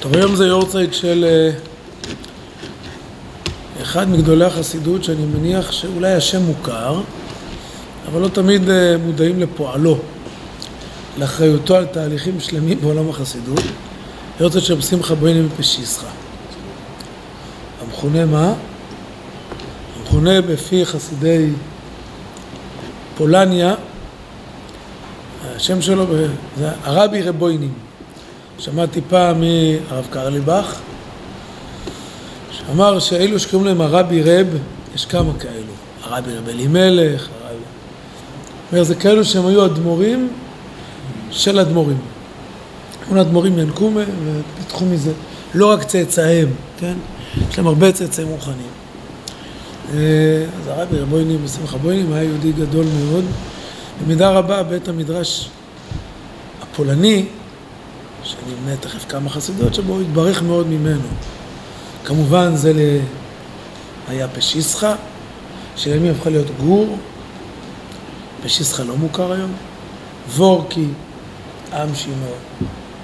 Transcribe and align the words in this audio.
טוב, 0.00 0.14
היום 0.14 0.36
זה 0.36 0.46
יורצייט 0.46 0.94
של 0.94 1.24
אה, 1.28 1.50
אחד 3.82 4.08
מגדולי 4.08 4.44
החסידות 4.44 5.04
שאני 5.04 5.24
מניח 5.26 5.72
שאולי 5.72 6.12
השם 6.12 6.42
מוכר, 6.42 7.00
אבל 8.08 8.20
לא 8.20 8.28
תמיד 8.28 8.70
אה, 8.70 8.96
מודעים 8.98 9.40
לפועלו, 9.40 9.98
לאחריותו 11.18 11.76
על 11.76 11.86
תהליכים 11.86 12.40
שלמים 12.40 12.80
בעולם 12.80 13.08
החסידות, 13.08 13.60
יורצייט 14.40 14.64
של 14.64 14.80
שמחה 14.80 15.14
בויני 15.14 15.40
מפשיסחה. 15.40 16.06
המכונה 17.82 18.24
מה? 18.24 18.52
המכונה 20.00 20.40
בפי 20.42 20.86
חסידי 20.86 21.50
פולניה, 23.16 23.74
השם 25.56 25.82
שלו 25.82 26.06
זה 26.58 26.70
הרבי 26.84 27.22
רבוינים. 27.22 27.72
שמעתי 28.58 29.00
פעם 29.08 29.40
מהרב 29.40 30.06
קרליבך, 30.10 30.80
שאמר 32.50 32.98
שאלו 32.98 33.40
שקוראים 33.40 33.68
להם 33.68 33.80
הרבי 33.80 34.22
רב, 34.22 34.46
יש 34.94 35.04
כמה 35.04 35.32
כאלו, 35.38 35.72
הרבי 36.02 36.36
רב 36.36 36.48
אלימלך, 36.48 37.28
הרבי... 37.44 37.62
אומר, 38.72 38.84
זה 38.84 38.94
כאלו 38.94 39.24
שהם 39.24 39.46
היו 39.46 39.66
אדמו"רים 39.66 40.28
של 41.30 41.58
אדמו"רים. 41.58 41.98
כל 43.08 43.18
אדמו"רים 43.18 43.58
ינקו 43.58 43.90
מהם 43.90 44.08
ופיתחו 44.24 44.84
מזה, 44.84 45.12
לא 45.54 45.70
רק 45.70 45.84
צאצאיהם, 45.84 46.48
כן? 46.78 46.94
יש 47.50 47.58
להם 47.58 47.66
הרבה 47.66 47.92
צאצאים 47.92 48.28
מוכנים. 48.28 48.74
אז 49.90 50.66
הרבי 50.66 50.98
רבוינים, 50.98 51.44
בשמחה 51.44 51.78
בוינים, 51.78 52.12
היה 52.12 52.22
יהודי 52.22 52.52
גדול 52.52 52.86
מאוד. 53.00 53.24
במידה 54.02 54.30
רבה 54.30 54.62
בית 54.62 54.88
המדרש 54.88 55.50
הפולני, 56.62 57.26
שאני 58.22 58.54
אמנה 58.62 58.76
תכף 58.76 59.04
כמה 59.08 59.30
חסידות 59.30 59.74
שבו 59.74 60.00
התברך 60.00 60.42
מאוד 60.42 60.66
ממנו. 60.66 61.08
כמובן 62.04 62.56
זה 62.56 62.72
ל... 62.72 62.78
היה 64.08 64.28
פשיסחה, 64.28 64.94
שלימים 65.76 66.12
הפכה 66.12 66.30
להיות 66.30 66.46
גור, 66.60 66.98
פשיסחה 68.42 68.82
לא 68.82 68.96
מוכר 68.96 69.32
היום, 69.32 69.52
וורקי, 70.34 70.86
עם 71.72 71.94
שינו, 71.94 72.26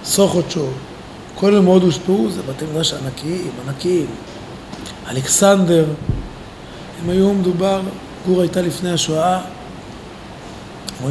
סוכוצ'ו, 0.05 0.67
כל 1.34 1.53
אלה 1.53 1.61
מאוד 1.61 1.83
הושפעו, 1.83 2.31
זה 2.31 2.42
בתי 2.42 2.64
מדרש 2.64 2.92
ענקיים, 2.92 3.51
ענקיים. 3.67 4.07
אלכסנדר, 5.11 5.86
הם 7.03 7.11
היו 7.11 7.33
מדובר, 7.33 7.81
גור 8.27 8.41
הייתה 8.41 8.62
לפני 8.62 8.91
השואה, 8.91 9.41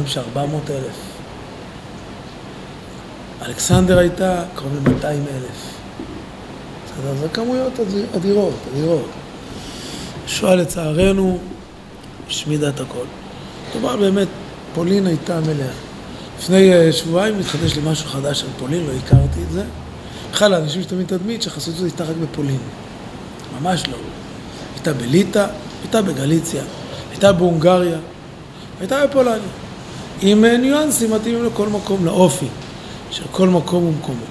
שארבע 0.06 0.46
מאות 0.46 0.70
אלף. 0.70 0.96
אלכסנדר 3.42 3.98
הייתה 3.98 4.42
קרוב 4.54 4.88
ל-200 4.88 5.04
אלף. 5.06 5.70
בסדר, 6.84 7.14
זה 7.20 7.28
כמויות 7.28 7.72
אדירות, 8.16 8.54
אדירות. 8.72 9.08
שואה 10.26 10.54
לצערנו 10.54 11.38
השמידה 12.28 12.68
את 12.68 12.80
הכל. 12.80 13.04
כלומר 13.72 13.96
באמת, 13.96 14.28
פולין 14.74 15.06
הייתה 15.06 15.40
מלאה. 15.40 15.72
לפני 16.38 16.92
שבועיים 16.92 17.38
התחדש 17.38 17.76
לי 17.76 17.82
משהו 17.84 18.08
חדש 18.08 18.42
על 18.42 18.48
פולין, 18.58 18.86
לא 18.86 18.92
הכרתי 19.04 19.42
את 19.48 19.52
זה. 19.52 19.62
בכלל, 20.32 20.54
האנשים 20.54 20.82
שתמיד 20.82 21.06
תדמית 21.06 21.42
שחסידות 21.42 21.82
הייתה 21.82 22.04
רק 22.04 22.16
בפולין. 22.22 22.58
ממש 23.60 23.82
לא. 23.88 23.96
הייתה 24.74 24.92
בליטא, 24.92 25.46
הייתה 25.82 26.02
בגליציה, 26.02 26.62
הייתה 27.10 27.32
בהונגריה, 27.32 27.98
הייתה 28.80 29.06
בפולניה. 29.06 29.48
עם 30.20 30.44
ניואנסים 30.44 31.10
מתאימים 31.10 31.44
לכל 31.44 31.68
מקום, 31.68 32.06
לאופי. 32.06 32.46
של 33.10 33.22
כל 33.30 33.48
מקום 33.48 33.84
ומקומו. 33.84 34.24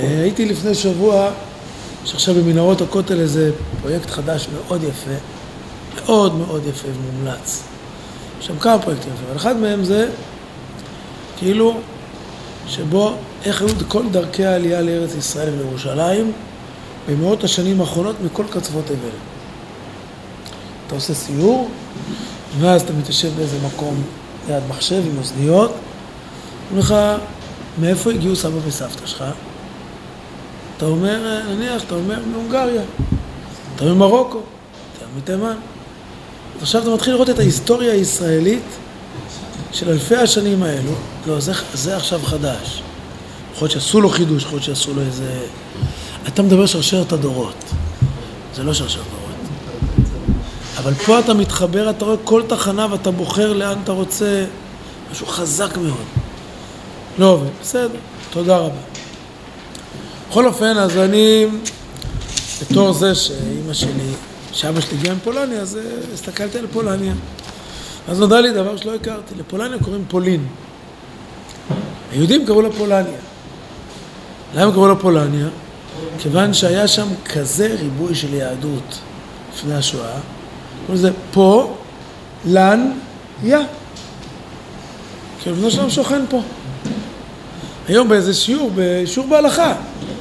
הייתי 0.00 0.44
לפני 0.44 0.74
שבוע, 0.74 1.30
שעכשיו 2.04 2.34
במנהרות 2.34 2.80
הכותל 2.80 3.20
איזה 3.20 3.50
פרויקט 3.82 4.10
חדש 4.10 4.48
מאוד 4.54 4.82
יפה, 4.82 5.10
מאוד 5.96 6.34
מאוד 6.34 6.66
יפה 6.66 6.88
ומומלץ. 6.88 7.62
יש 8.40 8.46
שם 8.46 8.58
כמה 8.58 8.78
פרויקטים 8.78 9.12
יפים, 9.14 9.26
אבל 9.28 9.36
אחד 9.36 9.56
מהם 9.56 9.84
זה 9.84 10.08
כאילו 11.38 11.76
שבו 12.68 13.14
איך 13.44 13.62
היו 13.62 13.68
כל 13.88 14.02
דרכי 14.10 14.44
העלייה 14.44 14.82
לארץ 14.82 15.14
ישראל 15.14 15.48
ולירושלים 15.54 16.32
במאות 17.08 17.44
השנים 17.44 17.80
האחרונות 17.80 18.16
מכל 18.24 18.44
קצוות 18.50 18.84
תבל. 18.86 19.16
אתה 20.86 20.94
עושה 20.94 21.14
סיור, 21.14 21.68
ואז 22.60 22.82
אתה 22.82 22.92
מתיישב 22.92 23.36
באיזה 23.36 23.56
מקום 23.66 24.02
ליד 24.48 24.62
מחשב 24.68 25.02
עם 25.06 25.18
אוזניות, 25.18 25.72
אומר 26.70 26.80
לך 26.80 26.94
מאיפה 27.78 28.10
הגיעו 28.10 28.36
סבא 28.36 28.58
וסבתא 28.66 29.06
שלך? 29.06 29.24
אתה 30.76 30.86
אומר, 30.86 31.42
נניח, 31.48 31.82
אתה 31.84 31.94
אומר 31.94 32.18
מהונגריה, 32.32 32.82
אתה 33.76 33.84
אומר 33.84 33.94
מרוקו, 33.94 34.40
אתה 34.98 35.04
מתימן. 35.16 35.56
אז 36.56 36.62
עכשיו 36.62 36.82
אתה 36.82 36.90
מתחיל 36.90 37.12
לראות 37.12 37.30
את 37.30 37.38
ההיסטוריה 37.38 37.92
הישראלית 37.92 38.62
של 39.72 39.90
אלפי 39.90 40.16
השנים 40.16 40.62
האלו. 40.62 40.92
לא, 41.26 41.40
זה, 41.40 41.52
זה 41.74 41.96
עכשיו 41.96 42.20
חדש. 42.24 42.82
יכול 43.54 43.66
להיות 43.66 43.72
שעשו 43.72 44.00
לו 44.00 44.08
חידוש, 44.08 44.42
יכול 44.42 44.54
להיות 44.54 44.64
שעשו 44.64 44.94
לו 44.94 45.02
איזה... 45.02 45.40
אתה 46.28 46.42
מדבר 46.42 46.66
שרשרת 46.66 47.12
הדורות. 47.12 47.64
זה 48.54 48.62
לא 48.62 48.74
שרשרת 48.74 49.04
דורות. 49.04 49.23
אבל 50.84 50.94
פה 50.94 51.18
אתה 51.18 51.34
מתחבר, 51.34 51.90
אתה 51.90 52.04
רואה 52.04 52.16
כל 52.24 52.42
תחנה 52.46 52.86
ואתה 52.90 53.10
בוחר 53.10 53.52
לאן 53.52 53.78
אתה 53.84 53.92
רוצה, 53.92 54.44
משהו 55.12 55.26
חזק 55.26 55.76
מאוד. 55.76 56.04
לא 57.18 57.26
עובד, 57.26 57.50
בסדר, 57.62 57.98
תודה 58.30 58.56
רבה. 58.56 58.80
בכל 60.28 60.46
אופן, 60.46 60.76
אז 60.78 60.96
אני, 60.98 61.46
בתור 62.62 62.92
זה 62.92 63.14
שאימא 63.14 63.72
שלי, 63.72 64.12
שאבא 64.52 64.80
שלי 64.80 64.98
הגיע 64.98 65.14
מפולניה, 65.14 65.60
אז 65.60 65.78
הסתכלתי 66.14 66.58
על 66.58 66.66
פולניה. 66.72 67.14
אז 68.08 68.20
נודע 68.20 68.40
לי 68.40 68.52
דבר 68.52 68.76
שלא 68.76 68.94
הכרתי, 68.94 69.34
לפולניה 69.38 69.78
קוראים 69.78 70.04
פולין. 70.08 70.46
היהודים 72.12 72.46
קראו 72.46 72.62
לה 72.62 72.72
פולניה. 72.72 73.18
למה 74.54 74.72
קראו 74.72 74.88
לה 74.88 74.94
פולניה? 74.96 75.48
כיוון 76.18 76.54
שהיה 76.54 76.88
שם 76.88 77.08
כזה 77.26 77.76
ריבוי 77.80 78.14
של 78.14 78.34
יהדות 78.34 78.98
לפני 79.54 79.74
השואה, 79.74 80.18
לזה 80.92 81.10
פה, 81.32 81.76
לן, 82.44 82.90
יא. 83.44 83.58
כי 85.42 85.50
הבנו 85.50 85.70
שלנו 85.70 85.90
שוכן 85.90 86.24
פה. 86.30 86.42
היום 87.88 88.08
באיזה 88.08 88.34
שיעור, 88.34 88.70
בשיעור 88.74 89.28
בהלכה, 89.28 89.74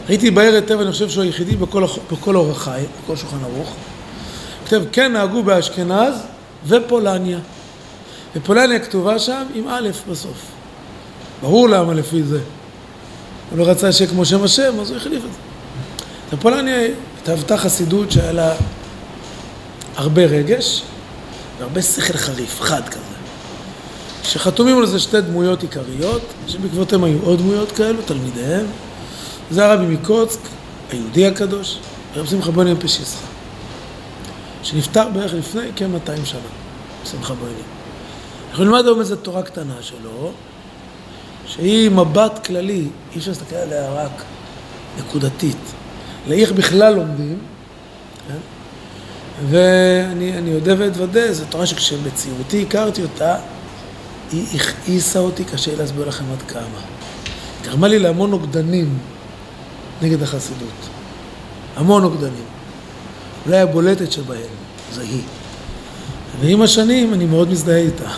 ראיתי 0.09 0.31
בער 0.31 0.53
היטב, 0.53 0.79
אני 0.79 0.91
חושב 0.91 1.09
שהוא 1.09 1.23
היחידי 1.23 1.55
בכל, 1.55 1.85
בכל 2.11 2.35
אורח 2.35 2.63
חי, 2.63 2.83
בכל 3.03 3.15
שולחן 3.15 3.37
ערוך, 3.43 3.73
כתב, 4.65 4.83
כן 4.91 5.13
נהגו 5.13 5.43
באשכנז 5.43 6.13
ופולניה. 6.67 7.39
ופולניה 8.35 8.79
כתובה 8.79 9.19
שם 9.19 9.43
עם 9.53 9.67
א' 9.67 9.89
בסוף. 10.09 10.45
ברור 11.41 11.69
למה 11.69 11.93
לפי 11.93 12.23
זה. 12.23 12.39
הוא 13.49 13.59
לא 13.59 13.63
רצה 13.63 13.91
שיהיה 13.91 14.09
כמו 14.09 14.25
שם 14.25 14.43
השם, 14.43 14.79
אז 14.81 14.89
הוא 14.89 14.97
החליף 14.97 15.23
את 15.25 15.31
זה. 15.31 15.37
בפולניה 16.33 16.87
התהוותה 17.21 17.57
חסידות 17.57 18.11
שהיה 18.11 18.31
לה 18.31 18.53
הרבה 19.95 20.25
רגש 20.25 20.81
והרבה 21.59 21.81
שכל 21.81 22.17
חריף, 22.17 22.61
חד 22.61 22.89
כזה. 22.89 23.13
שחתומים 24.23 24.77
על 24.77 24.85
זה 24.85 24.99
שתי 24.99 25.21
דמויות 25.21 25.61
עיקריות, 25.61 26.21
שבעקבותיהם 26.47 27.03
היו 27.03 27.17
עוד 27.23 27.39
דמויות 27.39 27.71
כאלו, 27.71 28.01
תלמידיהם. 28.05 28.65
זה 29.51 29.65
הרבי 29.65 29.85
מקוצק, 29.85 30.39
היהודי 30.91 31.27
הקדוש, 31.27 31.79
הרב 32.15 32.25
שמחה 32.25 32.51
בוני 32.51 32.75
פשיסחה, 32.75 33.25
שנפטר 34.63 35.09
בערך 35.09 35.33
לפני 35.33 35.69
כ-200 35.75 36.25
שנה, 36.25 36.39
שמחה 37.11 37.33
בוני. 37.33 37.51
אנחנו 38.51 38.63
נלמד 38.63 38.85
היום 38.85 38.99
איזו 38.99 39.15
תורה 39.15 39.43
קטנה 39.43 39.75
שלו, 39.81 40.31
שהיא 41.45 41.91
מבט 41.91 42.45
כללי, 42.45 42.87
אי 43.13 43.17
אפשר 43.17 43.31
להסתכל 43.31 43.55
עליה 43.55 43.93
רק 43.93 44.23
נקודתית, 44.99 45.57
לאיך 46.27 46.51
בכלל 46.51 46.93
לומדים, 46.93 47.37
כן? 48.27 48.37
ואני 49.49 50.55
אודה 50.55 50.73
ואתוודה, 50.77 51.33
זו 51.33 51.43
תורה 51.49 51.65
שכשבצעירותי 51.65 52.65
הכרתי 52.67 53.01
אותה, 53.01 53.35
היא 54.31 54.45
הכעיסה 54.55 55.19
אותי, 55.19 55.43
קשה 55.43 55.75
להסביר 55.75 56.07
לכם 56.07 56.23
עד 56.31 56.41
כמה. 56.41 56.79
גרמה 57.63 57.87
לי 57.87 57.99
להמון 57.99 58.29
נוגדנים 58.29 58.97
נגד 60.01 60.23
החסידות. 60.23 60.89
המון 61.75 62.01
נוגדנים. 62.01 62.45
אולי 63.45 63.59
הבולטת 63.59 64.11
שבהן 64.11 64.39
זה 64.93 65.01
היא. 65.01 65.21
ועם 66.41 66.61
השנים 66.61 67.13
אני 67.13 67.25
מאוד 67.25 67.49
מזדהה 67.49 67.77
איתה. 67.77 68.09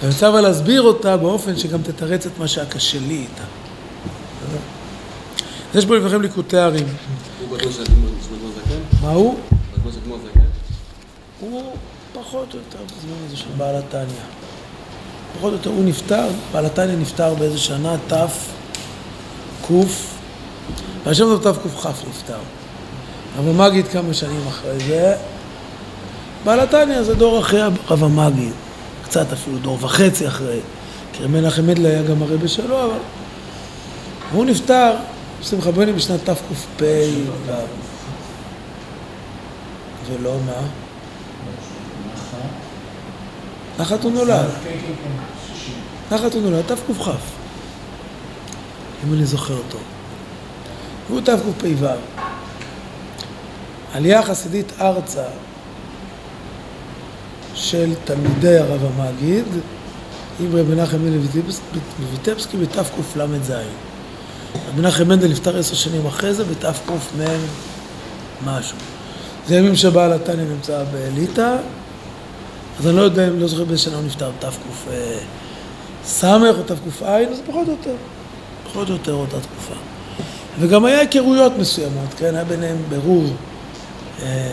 ואני 0.00 0.12
רוצה 0.12 0.28
אבל 0.28 0.40
להסביר 0.40 0.82
אותה 0.82 1.16
באופן 1.16 1.56
שגם 1.56 1.82
תתרץ 1.82 2.26
את 2.26 2.38
מה 2.38 2.48
שהיה 2.48 2.66
קשה 2.66 2.98
לי 2.98 3.14
איתה. 3.14 3.44
יש 5.74 5.86
פה 5.86 5.96
לפניכם 5.96 6.22
ליקוטי 6.22 6.56
ערים. 6.56 6.86
הוא 7.40 7.58
בטוח 7.58 7.72
זקן? 7.72 7.92
מה 9.02 9.10
הוא? 9.10 9.38
הוא 11.42 11.62
פחות 12.12 12.54
או 12.54 12.58
יותר 12.58 12.84
בזמן 12.84 13.16
הזה 13.26 13.36
של 13.36 13.48
בעל 13.56 13.76
התניא. 13.76 14.22
פחות 15.36 15.52
או 15.52 15.56
יותר 15.56 15.70
הוא 15.70 15.84
נפטר, 15.84 16.28
בעל 16.52 16.66
התניא 16.66 16.96
נפטר 16.96 17.34
באיזה 17.34 17.58
שנה, 17.58 17.96
ת' 18.08 18.12
ק', 19.66 19.72
והשם 21.04 21.24
זאת 21.24 21.42
תקכ" 21.42 21.86
נפטר. 21.86 22.38
אבל 23.38 23.52
מגיד 23.52 23.88
כמה 23.88 24.14
שנים 24.14 24.40
אחרי 24.48 24.78
זה, 24.78 25.16
בעל 26.44 26.60
התניא 26.60 27.02
זה 27.02 27.14
דור 27.14 27.40
אחרי 27.40 27.60
רב 27.90 28.04
המגיד, 28.04 28.52
קצת 29.04 29.32
אפילו 29.32 29.58
דור 29.58 29.78
וחצי 29.80 30.28
אחרי, 30.28 30.60
כי 31.12 31.24
רבי 31.24 31.40
מנחם 31.40 31.66
מדלה 31.66 31.88
היה 31.88 32.02
גם 32.02 32.22
הרבה 32.22 32.48
שלו, 32.48 32.84
אבל 32.84 32.98
הוא 34.32 34.44
נפטר, 34.44 34.94
שמחה 35.42 35.70
בני 35.70 35.92
בשנת 35.92 36.20
תקפ"ו. 36.24 36.84
ולא 40.08 40.36
מה? 40.46 40.81
נחת 43.82 44.02
הוא 44.02 44.12
נולד. 44.12 44.48
נחת 46.12 46.34
הוא 46.34 46.42
נולד, 46.42 46.62
תקכ", 46.66 47.08
אם 49.06 49.14
אני 49.14 49.26
זוכר 49.26 49.56
אותו. 49.56 49.78
והוא 51.08 51.20
תקפ"ו. 51.20 51.86
עלייה 53.94 54.22
חסידית 54.22 54.72
ארצה 54.80 55.24
של 57.54 57.92
תלמידי 58.04 58.58
הרב 58.58 58.80
המגיד 58.84 59.44
עם 60.40 60.56
רבי 60.56 60.74
מנחם 60.74 60.98
מנדל 60.98 61.18
ויטבסקי 62.12 62.56
בתקל"ז. 62.56 63.50
רבי 63.50 64.80
מנחם 64.80 65.08
מנדל 65.08 65.28
נפטר 65.28 65.58
עשר 65.58 65.74
שנים 65.74 66.06
אחרי 66.06 66.34
זה 66.34 66.44
בתקמ 66.44 66.94
משהו. 68.44 68.76
זה 69.48 69.56
ימים 69.56 69.76
שבעל 69.76 70.12
התניא 70.12 70.44
נמצא 70.44 70.84
בליטא, 70.92 71.56
אז 72.78 72.86
אני 72.86 72.96
לא 72.96 73.02
יודע 73.02 73.30
לא 73.30 73.46
זוכר 73.46 73.64
באיזה 73.64 73.82
שנה 73.82 73.96
הוא 73.96 74.04
נפטר, 74.04 74.30
תקס 74.38 74.56
או 76.24 76.62
תק"ע, 76.62 77.18
אז 77.18 77.40
פחות 77.46 77.66
או 77.66 77.72
יותר, 77.72 77.94
פחות 78.64 78.88
או 78.88 78.92
יותר 78.92 79.12
אותה 79.12 79.40
תקופה. 79.40 79.74
וגם 80.60 80.84
היה 80.84 81.00
היכרויות 81.00 81.52
מסוימות, 81.58 82.14
כן? 82.16 82.34
היה 82.34 82.44
ביניהם 82.44 82.76
ברור 82.88 83.24
אה, 84.22 84.50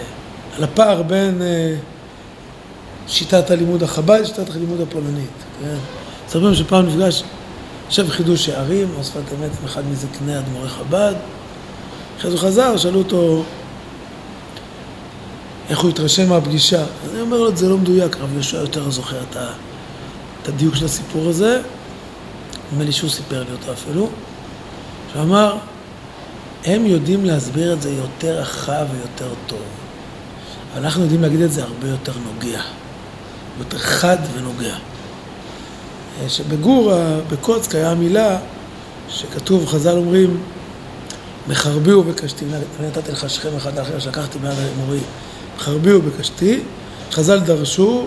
על 0.58 0.64
הפער 0.64 1.02
בין 1.02 1.42
אה, 1.42 1.76
שיטת 3.08 3.52
הלימוד 3.52 3.84
החב"ד 3.84 4.20
לשיטת 4.22 4.56
הלימוד 4.56 4.82
הפולנית, 4.82 5.30
כן? 5.62 5.76
מספרים 6.28 6.56
שפעם 6.56 6.86
נפגש, 6.86 7.24
יושב 7.90 8.10
חידוש 8.10 8.46
שערים, 8.46 8.88
או 8.98 9.04
שפת 9.04 9.16
אמת 9.16 9.50
עם 9.62 9.66
אחד 9.66 9.82
מזקני 9.92 10.38
אדמו"רי 10.38 10.70
חב"ד, 10.70 11.14
אחרי 12.20 12.32
זה 12.32 12.38
הוא 12.38 12.48
חזר, 12.48 12.78
שאלו 12.78 13.00
אותו 13.00 13.44
איך 15.70 15.80
הוא 15.80 15.90
התרשם 15.90 16.30
מהפגישה. 16.30 16.84
אני 17.12 17.22
אומר 17.22 17.38
לו, 17.38 17.56
זה 17.56 17.70
לא 17.70 17.78
מדויק, 17.78 18.16
רב 18.16 18.34
יהושע 18.34 18.58
יותר 18.58 18.90
זוכר 18.90 19.22
את, 19.30 19.36
ה, 19.36 19.50
את 20.42 20.48
הדיוק 20.48 20.76
של 20.76 20.86
הסיפור 20.86 21.30
הזה. 21.30 21.62
נדמה 22.72 22.84
לי 22.84 22.92
שהוא 22.92 23.10
סיפר 23.10 23.44
לי 23.44 23.52
אותו 23.52 23.74
אפילו. 23.74 24.10
שאמר, 25.14 25.56
הם 26.66 26.86
יודעים 26.86 27.26
להסביר 27.26 27.74
את 27.74 27.82
זה 27.82 27.92
יותר 27.92 28.40
רחב 28.40 28.86
ויותר 28.92 29.34
טוב. 29.48 29.60
אנחנו 30.78 31.02
יודעים 31.02 31.22
להגיד 31.22 31.42
את 31.42 31.52
זה 31.52 31.64
הרבה 31.64 31.88
יותר 31.88 32.14
נוגע. 32.26 32.62
יותר 33.60 33.78
חד 33.78 34.18
ונוגע. 34.34 34.76
שבגור, 36.28 36.94
בקוצק, 37.32 37.76
היה 37.76 37.96
מילה 37.96 38.38
שכתוב, 39.10 39.66
חז"ל 39.66 39.98
אומרים, 39.98 40.38
מחרבי 41.48 41.94
ובקשתי, 41.94 42.46
נתתי 42.82 43.12
לך 43.12 43.30
שכם 43.30 43.50
אחד 43.58 43.78
לאחר 43.80 44.00
שלקחתי 44.00 44.40
מיד 44.40 44.54
מורי. 44.78 45.00
חרבי 45.60 45.94
ובקשתי, 45.94 46.60
חז"ל 47.12 47.40
דרשו, 47.40 48.06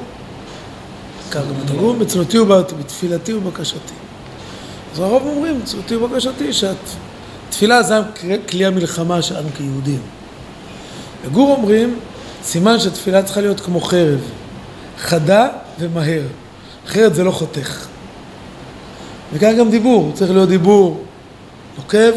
כך 1.31 1.41
בתרגום, 1.65 1.99
בצלותי 1.99 2.39
ובאתי, 2.39 2.75
בתפילתי 2.75 3.35
ובקשתי. 3.35 3.95
אז 4.93 4.99
הרוב 4.99 5.23
אומרים, 5.27 5.61
בצלותי 5.61 5.97
ובקשתי, 5.97 6.53
שהתפילה 6.53 7.83
זה 7.83 7.95
כלי 8.49 8.67
המלחמה 8.67 9.23
שלנו 9.23 9.49
כיהודים. 9.57 10.01
בגור 11.25 11.57
אומרים, 11.57 11.99
סימן 12.43 12.79
שתפילה 12.81 13.23
צריכה 13.23 13.41
להיות 13.41 13.61
כמו 13.61 13.81
חרב, 13.81 14.21
חדה 14.99 15.49
ומהר. 15.79 16.23
אחרת 16.87 17.15
זה 17.15 17.25
לא 17.25 17.31
חותך. 17.31 17.87
וכאן 19.33 19.57
גם 19.59 19.71
דיבור, 19.71 20.13
צריך 20.15 20.31
להיות 20.31 20.49
דיבור 20.49 21.05
נוקב, 21.77 22.13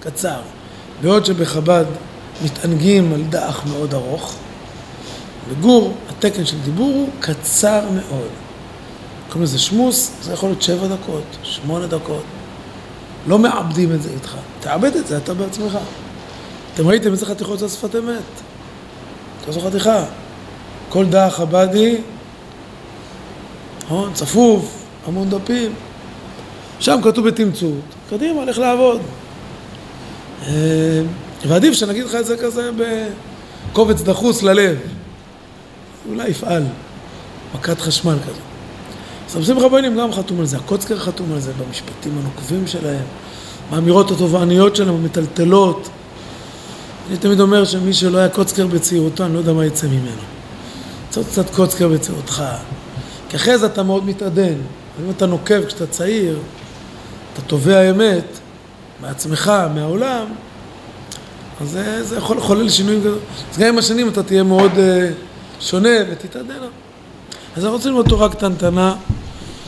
קצר. 0.00 0.40
בעוד 1.02 1.24
שבחב"ד 1.24 1.84
מתענגים 2.44 3.12
על 3.12 3.22
דח 3.22 3.62
מאוד 3.66 3.94
ארוך, 3.94 4.36
בגור, 5.50 5.94
התקן 6.08 6.44
של 6.46 6.60
דיבור 6.60 6.92
הוא 6.92 7.08
קצר 7.20 7.80
מאוד. 7.94 8.28
קוראים 9.28 9.42
לזה 9.42 9.58
שמוס, 9.58 10.12
זה 10.22 10.32
יכול 10.32 10.48
להיות 10.48 10.62
שבע 10.62 10.86
דקות, 10.86 11.22
שמונה 11.42 11.86
דקות. 11.86 12.22
לא 13.26 13.38
מעבדים 13.38 13.92
את 13.92 14.02
זה 14.02 14.10
איתך. 14.10 14.36
תעבד 14.60 14.96
את 14.96 15.06
זה 15.06 15.16
אתה 15.16 15.34
בעצמך. 15.34 15.78
אתם 16.74 16.86
ראיתם 16.86 17.12
איזה 17.12 17.26
חתיכות 17.26 17.58
זה 17.58 17.68
שפת 17.68 17.96
אמת. 17.96 18.22
כזו 19.46 19.60
חתיכה. 19.60 20.04
כל 20.88 21.06
דח 21.06 21.32
חב"די, 21.36 21.96
נכון? 23.84 24.14
צפוף, 24.14 24.84
המון 25.06 25.30
דפים. 25.30 25.72
שם 26.80 27.00
כתוב 27.04 27.28
בתמצות. 27.28 27.80
קדימה, 28.10 28.44
לך 28.44 28.58
לעבוד. 28.58 29.00
אה, 30.46 31.02
ועדיף 31.48 31.74
שנגיד 31.74 32.04
לך 32.04 32.14
את 32.14 32.26
זה 32.26 32.36
כזה 32.36 32.70
בקובץ 33.72 34.00
דחוס 34.00 34.42
ללב. 34.42 34.76
אולי 36.08 36.28
יפעל, 36.28 36.62
מכת 37.54 37.80
חשמל 37.80 38.16
כזה. 38.22 38.40
אז 39.28 39.36
רב 39.36 39.44
שמחה 39.44 39.68
בוינים 39.68 39.98
גם 39.98 40.12
חתום 40.12 40.40
על 40.40 40.46
זה, 40.46 40.56
הקוצקר 40.56 40.98
חתום 40.98 41.32
על 41.32 41.40
זה 41.40 41.52
במשפטים 41.52 42.18
הנוקבים 42.18 42.66
שלהם, 42.66 43.04
באמירות 43.70 44.10
התובעניות 44.10 44.76
שלהם, 44.76 44.94
המטלטלות. 44.94 45.88
אני 47.08 47.16
תמיד 47.16 47.40
אומר 47.40 47.64
שמי 47.64 47.92
שלא 47.92 48.18
היה 48.18 48.28
קוצקר 48.28 48.66
בצעירותו, 48.66 49.24
אני 49.24 49.34
לא 49.34 49.38
יודע 49.38 49.52
מה 49.52 49.66
יצא 49.66 49.86
ממנו. 49.86 50.22
צריך 51.10 51.28
קצת 51.28 51.50
קוצקר 51.50 51.88
בצעירותך. 51.88 52.42
כי 53.28 53.36
אחרי 53.36 53.58
זה 53.58 53.66
אתה 53.66 53.82
מאוד 53.82 54.06
מתעדן. 54.06 54.54
אם 55.04 55.10
אתה 55.10 55.26
נוקב 55.26 55.66
כשאתה 55.66 55.86
צעיר, 55.86 56.38
אתה 57.32 57.42
תובע 57.42 57.90
אמת 57.90 58.38
מעצמך, 59.00 59.52
מהעולם, 59.74 60.24
אז 61.60 61.70
זה, 61.70 62.04
זה 62.04 62.16
יכול 62.16 62.36
לחולל 62.36 62.68
שינויים 62.68 63.00
גדולים. 63.00 63.20
אז 63.52 63.58
גם 63.58 63.68
עם 63.68 63.78
השנים 63.78 64.08
אתה 64.08 64.22
תהיה 64.22 64.42
מאוד... 64.42 64.72
שונה 65.62 65.88
ותתעדנה. 66.10 66.66
אז 67.56 67.64
אנחנו 67.64 67.76
רוצים 67.76 67.90
ללמוד 67.90 68.08
תורה 68.08 68.28
קטנטנה 68.28 68.94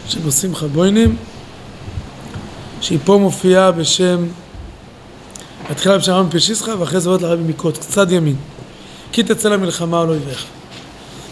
של 0.08 0.31
שמחה 0.31 0.67
בוינים, 0.67 1.17
שהיא 2.81 2.99
פה 3.05 3.19
מופיעה 3.19 3.73
בשם, 3.73 4.27
מתחילה 5.70 5.98
בשם 5.98 6.13
רבי 6.13 6.39
פשיסחה 6.39 6.72
ואחרי 6.79 7.01
זה 7.01 7.08
עוברת 7.08 7.22
לרבי 7.22 7.43
מקוץ, 7.43 7.79
קצת 7.79 8.10
ימין. 8.10 8.36
כי 9.13 9.22
תצא 9.22 9.48
למלחמה 9.48 10.01
על 10.01 10.08
אויביך. 10.08 10.44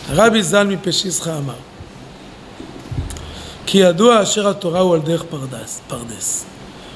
הרבי 0.09 0.43
ז"ל 0.43 0.67
מפשיסחה 0.67 1.39
אמר 1.39 1.55
כי 3.73 3.79
ידוע 3.79 4.23
אשר 4.23 4.49
התורה 4.49 4.81
הוא 4.81 4.95
על 4.95 5.01
דרך 5.01 5.23
פרדס, 5.23 5.81
פרדס. 5.89 6.45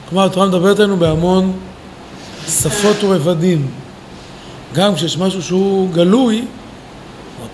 כלומר, 0.09 0.25
התורה 0.25 0.47
מדברת 0.47 0.79
עלינו 0.79 0.97
בהמון 0.97 1.59
שפות 2.49 2.97
ורבדים. 3.05 3.71
גם 4.75 4.95
כשיש 4.95 5.19
משהו 5.19 5.43
שהוא 5.43 5.91
גלוי, 5.93 6.45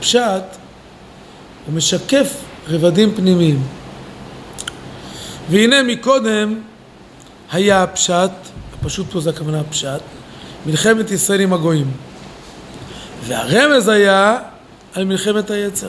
הפשט 0.03 0.57
הוא 1.67 1.75
משקף 1.75 2.35
רבדים 2.69 3.15
פנימיים. 3.15 3.63
והנה 5.51 5.83
מקודם 5.83 6.61
היה 7.53 7.83
הפשט, 7.83 8.31
הפשוט 8.75 9.07
פה 9.11 9.21
זה 9.21 9.31
הכוונה 9.31 9.61
הפשט, 9.61 10.01
מלחמת 10.67 11.11
ישראל 11.11 11.41
עם 11.41 11.53
הגויים. 11.53 11.91
והרמז 13.27 13.89
היה 13.89 14.39
על 14.95 15.05
מלחמת 15.05 15.51
היצר. 15.51 15.89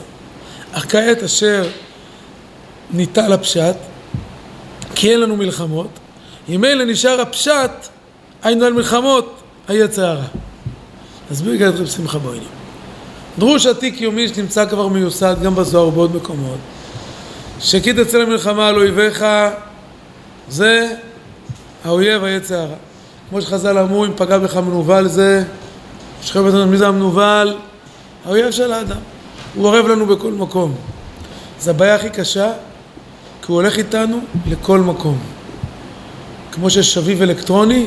אך 0.72 0.92
כעת 0.92 1.22
אשר 1.22 1.68
ניטל 2.90 3.32
הפשט, 3.32 3.76
כי 4.94 5.12
אין 5.12 5.20
לנו 5.20 5.36
מלחמות, 5.36 5.90
אם 6.48 6.64
אלה 6.64 6.84
נשאר 6.84 7.20
הפשט, 7.20 7.70
היינו 8.42 8.64
על 8.64 8.72
מלחמות 8.72 9.42
היצר 9.68 10.06
הרע. 10.06 10.24
נסביר 11.30 11.54
גם 11.54 11.68
את 11.68 11.74
רב 11.74 11.86
שמחה 11.86 12.18
בוינים. 12.18 12.63
דרוש 13.38 13.66
עתיק 13.66 14.00
יומי 14.00 14.28
שנמצא 14.28 14.66
כבר 14.66 14.88
מיוסד 14.88 15.36
גם 15.42 15.54
בזוהר 15.54 15.88
ובעוד 15.88 16.16
מקומות. 16.16 16.58
שכי 17.60 17.92
תצא 17.92 18.18
למלחמה 18.18 18.68
על 18.68 18.76
אויביך 18.76 19.24
זה 20.48 20.94
האויב 21.84 22.24
היצע 22.24 22.60
הרע 22.60 22.74
כמו 23.30 23.42
שחז"ל 23.42 23.78
אמרו 23.78 24.04
אם 24.04 24.10
פגע 24.16 24.38
בך 24.38 24.56
מנוול 24.56 25.08
זה 25.08 25.44
שכב 26.22 26.40
אותנו 26.40 26.66
מי 26.66 26.76
זה 26.76 26.88
המנוול? 26.88 27.56
האויב 28.24 28.50
של 28.50 28.72
האדם. 28.72 29.00
הוא 29.54 29.66
עורב 29.66 29.86
לנו 29.86 30.06
בכל 30.06 30.32
מקום. 30.32 30.74
זו 31.60 31.70
הבעיה 31.70 31.94
הכי 31.94 32.10
קשה 32.10 32.52
כי 33.42 33.52
הוא 33.52 33.54
הולך 33.56 33.78
איתנו 33.78 34.20
לכל 34.46 34.80
מקום. 34.80 35.18
כמו 36.52 36.70
שיש 36.70 36.94
שביב 36.94 37.22
אלקטרוני 37.22 37.86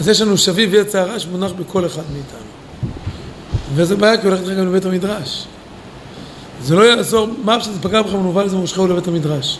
אז 0.00 0.08
יש 0.08 0.20
לנו 0.20 0.38
שביב 0.38 0.74
יצע 0.74 1.00
הרע 1.00 1.18
שמונח 1.18 1.52
בכל 1.52 1.86
אחד 1.86 2.02
מאיתנו 2.12 2.45
וזה 3.74 3.96
בעיה 3.96 4.18
כי 4.18 4.26
הולכת 4.26 4.44
רגע 4.44 4.62
לבית 4.62 4.84
המדרש. 4.84 5.46
זה 6.62 6.74
לא 6.74 6.82
יעזור, 6.82 7.28
מה 7.44 7.60
שזה 7.60 7.82
פגע 7.82 8.02
בכם 8.02 8.16
מנוול 8.16 8.44
לזה 8.44 8.56
מושכהו 8.56 8.86
לבית 8.86 9.08
המדרש. 9.08 9.58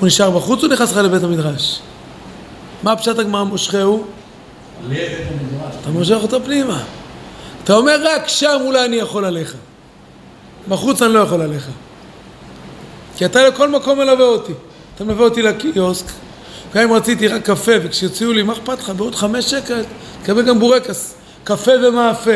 הוא 0.00 0.06
נשאר 0.06 0.30
בחוץ 0.30 0.62
או 0.62 0.68
נכנס 0.68 0.92
לך 0.92 0.96
לבית 0.96 1.22
המדרש? 1.22 1.80
מה 2.82 2.96
פשט 2.96 3.18
הגמרא 3.18 3.44
מושכהו? 3.44 4.04
אתה 5.80 5.90
מושך 5.90 6.18
אותו 6.22 6.44
פנימה. 6.44 6.82
אתה 7.64 7.74
אומר 7.74 7.96
רק 8.04 8.28
שם 8.28 8.58
אולי 8.64 8.84
אני 8.84 8.96
יכול 8.96 9.24
עליך. 9.24 9.54
בחוץ 10.68 11.02
אני 11.02 11.12
לא 11.12 11.18
יכול 11.18 11.42
עליך. 11.42 11.68
כי 13.16 13.24
אתה 13.24 13.48
לכל 13.48 13.68
מקום 13.68 13.98
מלווה 13.98 14.24
אותי. 14.24 14.52
אתה 14.94 15.04
מלווה 15.04 15.24
אותי 15.24 15.42
לקיוסק, 15.42 16.06
גם 16.74 16.82
אם 16.82 16.92
רציתי 16.92 17.28
רק 17.28 17.42
קפה, 17.42 17.72
וכשיוציאו 17.82 18.32
לי, 18.32 18.42
מה 18.42 18.52
אכפת 18.52 18.78
לך? 18.78 18.90
בעוד 18.90 19.14
חמש 19.14 19.50
שקל 19.50 19.84
תקבל 20.22 20.42
גם 20.42 20.58
בורקס, 20.58 21.14
קפה 21.44 21.72
ומאפה. 21.82 22.30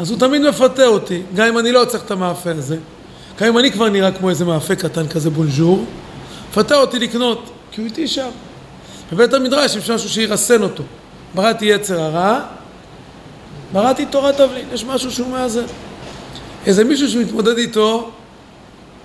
אז 0.00 0.10
הוא 0.10 0.18
תמיד 0.18 0.42
מפתה 0.42 0.86
אותי, 0.86 1.22
גם 1.34 1.46
אם 1.46 1.58
אני 1.58 1.72
לא 1.72 1.84
צריך 1.84 2.04
את 2.04 2.10
המאפה 2.10 2.50
הזה. 2.50 2.76
גם 3.40 3.48
אם 3.48 3.58
אני 3.58 3.72
כבר 3.72 3.88
נראה 3.88 4.12
כמו 4.12 4.30
איזה 4.30 4.44
מאפה 4.44 4.74
קטן 4.74 5.08
כזה 5.08 5.30
בונז'ור, 5.30 5.84
מפתה 6.50 6.76
אותי 6.76 6.98
לקנות, 6.98 7.50
כי 7.72 7.80
הוא 7.80 7.86
איתי 7.86 8.08
שם. 8.08 8.28
בבית 9.12 9.34
המדרש 9.34 9.76
יש 9.76 9.90
משהו 9.90 10.08
שירסן 10.08 10.62
אותו. 10.62 10.82
בראתי 11.34 11.64
יצר 11.64 12.00
הרע, 12.00 12.40
בראתי 13.72 14.06
תורת 14.06 14.36
תבלין, 14.36 14.66
יש 14.72 14.84
משהו 14.84 15.10
שהוא 15.10 15.28
מאזן. 15.28 15.64
איזה 16.66 16.84
מישהו 16.84 17.08
שמתמודד 17.08 17.58
איתו, 17.58 18.10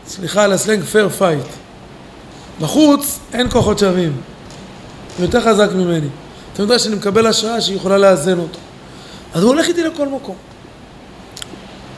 סליחה 0.07 0.43
על 0.43 0.51
הסלנג 0.51 0.83
fair 0.83 1.09
fight. 1.09 1.47
בחוץ 2.61 3.19
אין 3.33 3.49
כוחות 3.49 3.79
שווים, 3.79 4.13
הוא 5.17 5.25
יותר 5.25 5.41
חזק 5.41 5.69
ממני. 5.75 6.07
אתה 6.53 6.63
יודע 6.63 6.79
שאני 6.79 6.95
מקבל 6.95 7.27
השראה 7.27 7.61
שהיא 7.61 7.75
יכולה 7.75 7.97
לאזן 7.97 8.39
אותו. 8.39 8.59
אז 9.33 9.43
הוא 9.43 9.53
הולך 9.53 9.67
איתי 9.67 9.83
לכל 9.83 10.07
מקום. 10.07 10.35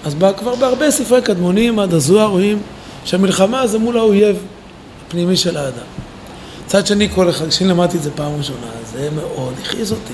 אז 0.06 0.16
כבר 0.38 0.56
בהרבה 0.56 0.92
ספרי 0.92 1.22
קדמונים 1.22 1.80
עד 1.80 1.94
הזוהר 1.94 2.28
רואים 2.28 2.62
שהמלחמה 3.06 3.68
זה 3.68 3.80
מול 3.80 3.98
האויב 3.98 4.38
הפנימי 5.08 5.38
של 5.38 5.58
האדם. 5.58 5.86
מצד 6.66 6.88
שני, 6.88 7.10
כל 7.16 7.30
אחד, 7.30 7.48
כשאני 7.48 7.70
למדתי 7.70 7.98
את 7.98 8.04
זה 8.04 8.12
פעם 8.12 8.32
ראשונה, 8.38 8.68
זה 8.92 9.10
מאוד 9.16 9.54
הכעיס 9.62 9.92
אותי. 9.92 10.14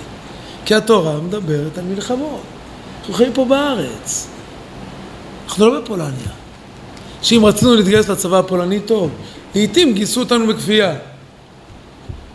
כי 0.65 0.75
התורה 0.75 1.17
מדברת 1.17 1.77
על 1.77 1.83
מלחמות. 1.83 2.41
אנחנו 2.99 3.13
חיים 3.13 3.33
פה 3.33 3.45
בארץ. 3.45 4.27
אנחנו 5.45 5.69
לא 5.69 5.79
בפולניה. 5.79 6.29
שאם 7.21 7.45
רצינו 7.45 7.75
להתגייס 7.75 8.09
לצבא 8.09 8.39
הפולני, 8.39 8.79
טוב. 8.79 9.11
לעיתים 9.55 9.93
גייסו 9.93 10.19
אותנו 10.19 10.47
בכפייה. 10.47 10.95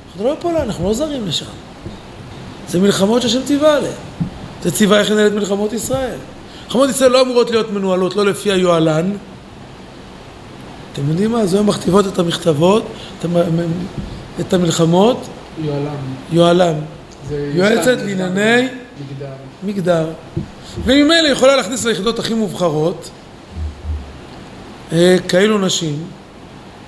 אנחנו 0.07 0.25
לא 0.25 0.35
בפולניה, 0.35 0.63
אנחנו 0.63 0.89
לא 0.89 0.95
זרים 0.95 1.27
לשם. 1.27 1.47
זה 2.69 2.79
מלחמות 2.79 3.23
שהשם 3.23 3.41
ציווה 3.45 3.77
עליהן. 3.77 3.93
זה 4.63 4.71
ציווה 4.71 4.99
איך 5.01 5.11
לנהל 5.11 5.27
את 5.27 5.33
מלחמות 5.33 5.73
ישראל. 5.73 6.19
מלחמות 6.69 6.91
ישראל 6.91 7.11
לא 7.11 7.21
אמורות 7.21 7.51
להיות 7.51 7.71
מנוהלות 7.71 8.17
לא 8.17 8.27
לפי 8.27 8.53
היוהל"ן. 8.53 9.13
אתם 10.93 11.09
יודעים 11.09 11.33
מה? 11.33 11.47
זה 11.47 11.63
מכתיבות 11.63 12.07
את 12.07 12.19
המכתבות, 12.19 12.87
את 14.41 14.53
המלחמות. 14.53 15.27
יוהל"ם. 15.59 15.97
יוהל"ם. 16.33 16.75
זה 17.29 17.51
יועצת 17.55 17.97
לענייני 17.99 18.69
מגדר. 19.01 19.33
מגדר. 19.63 20.07
וממילא 20.85 21.29
יכולה 21.29 21.57
להכניס 21.57 21.85
ליחידות 21.85 22.19
הכי 22.19 22.35
מובחרות 22.35 23.11
אה, 24.93 25.17
כאלו 25.29 25.59
נשים, 25.59 26.05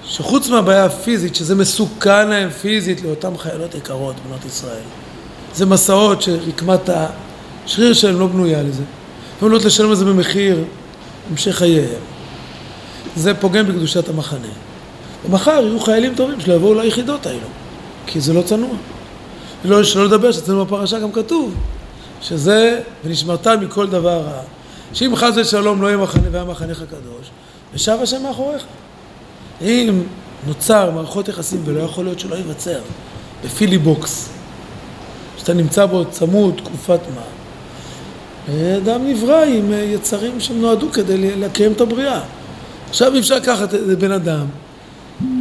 שחוץ 0.05 0.49
מהבעיה 0.49 0.85
הפיזית, 0.85 1.35
שזה 1.35 1.55
מסוכן 1.55 2.29
להם 2.29 2.51
פיזית 2.51 3.03
לאותן 3.03 3.37
חיילות 3.39 3.75
יקרות, 3.75 4.17
בנות 4.29 4.45
ישראל, 4.45 4.83
זה 5.55 5.67
מסעות 5.67 6.23
שרקמת 6.23 6.91
השריר 7.67 7.93
שלהם 7.93 8.21
לא 8.21 8.27
בנויה 8.27 8.63
לזה. 8.63 8.83
הן 9.41 9.47
יכולות 9.47 9.65
לשלם 9.65 9.91
על 9.91 9.97
זה 9.97 10.05
במחיר 10.05 10.65
המשך 11.31 11.57
חייהם. 11.57 12.01
זה 13.17 13.35
פוגם 13.35 13.67
בקדושת 13.67 14.09
המחנה. 14.09 14.49
ומחר 15.27 15.51
יהיו 15.51 15.81
חיילים 15.81 16.15
טובים 16.15 16.41
שלא 16.41 16.55
יבואו 16.55 16.75
ליחידות 16.75 17.27
האלו, 17.27 17.47
כי 18.07 18.21
זה 18.21 18.33
לא 18.33 18.43
צנוע. 18.43 18.71
לא, 19.65 19.85
שלא 19.85 20.05
לדבר 20.05 20.33
שאצלנו 20.33 20.65
בפרשה 20.65 20.99
גם 20.99 21.13
כתוב 21.13 21.55
שזה, 22.23 22.81
ונשמרת 23.05 23.47
מכל 23.47 23.87
דבר 23.87 24.23
רע. 24.23 24.41
שאם 24.93 25.17
חס 25.17 25.33
ושלום 25.37 25.83
לא 25.83 25.87
יהיה 25.87 25.97
מחנה 25.97 26.29
והיה 26.33 26.45
מחנך 26.45 26.83
הקדוש, 26.83 27.31
ושב 27.75 27.99
השם 28.03 28.23
מאחוריך. 28.23 28.63
אם 29.63 30.03
נוצר 30.47 30.91
מערכות 30.91 31.29
יחסים 31.29 31.63
ולא 31.65 31.81
יכול 31.81 32.05
להיות 32.05 32.21
שלא 32.21 32.35
ייווצר 32.35 32.79
בפילי 33.45 33.79
בוקס, 33.79 34.29
שאתה 35.39 35.55
נמצא 35.55 35.87
בו 35.87 36.05
צמוד 36.11 36.55
תקופת 36.65 37.01
מה, 37.15 37.23
אדם 38.77 39.07
נברא 39.07 39.45
עם 39.45 39.73
יצרים 39.73 40.41
שנועדו 40.41 40.93
כדי 40.93 41.37
לקיים 41.37 41.73
את 41.73 41.81
הבריאה. 41.81 42.21
עכשיו 42.89 43.19
אפשר 43.19 43.37
לקחת 43.37 43.75
את 43.75 43.99
בן 43.99 44.13
אדם 44.13 44.47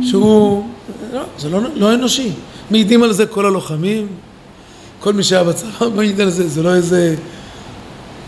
שהוא, 0.01 0.66
לא, 1.13 1.22
זה 1.38 1.50
לא, 1.50 1.60
לא 1.75 1.94
אנושי. 1.94 2.32
מעידים 2.72 3.04
על 3.04 3.13
זה 3.13 3.25
כל 3.25 3.46
הלוחמים, 3.46 4.08
כל 5.00 5.13
מי 5.13 5.24
שהיה 5.24 5.44
בצבא 5.44 5.89
מעיד 5.96 6.22
על 6.22 6.30
זה, 6.30 6.48
זה 6.48 6.63
לא 6.63 6.75
איזה, 6.75 7.16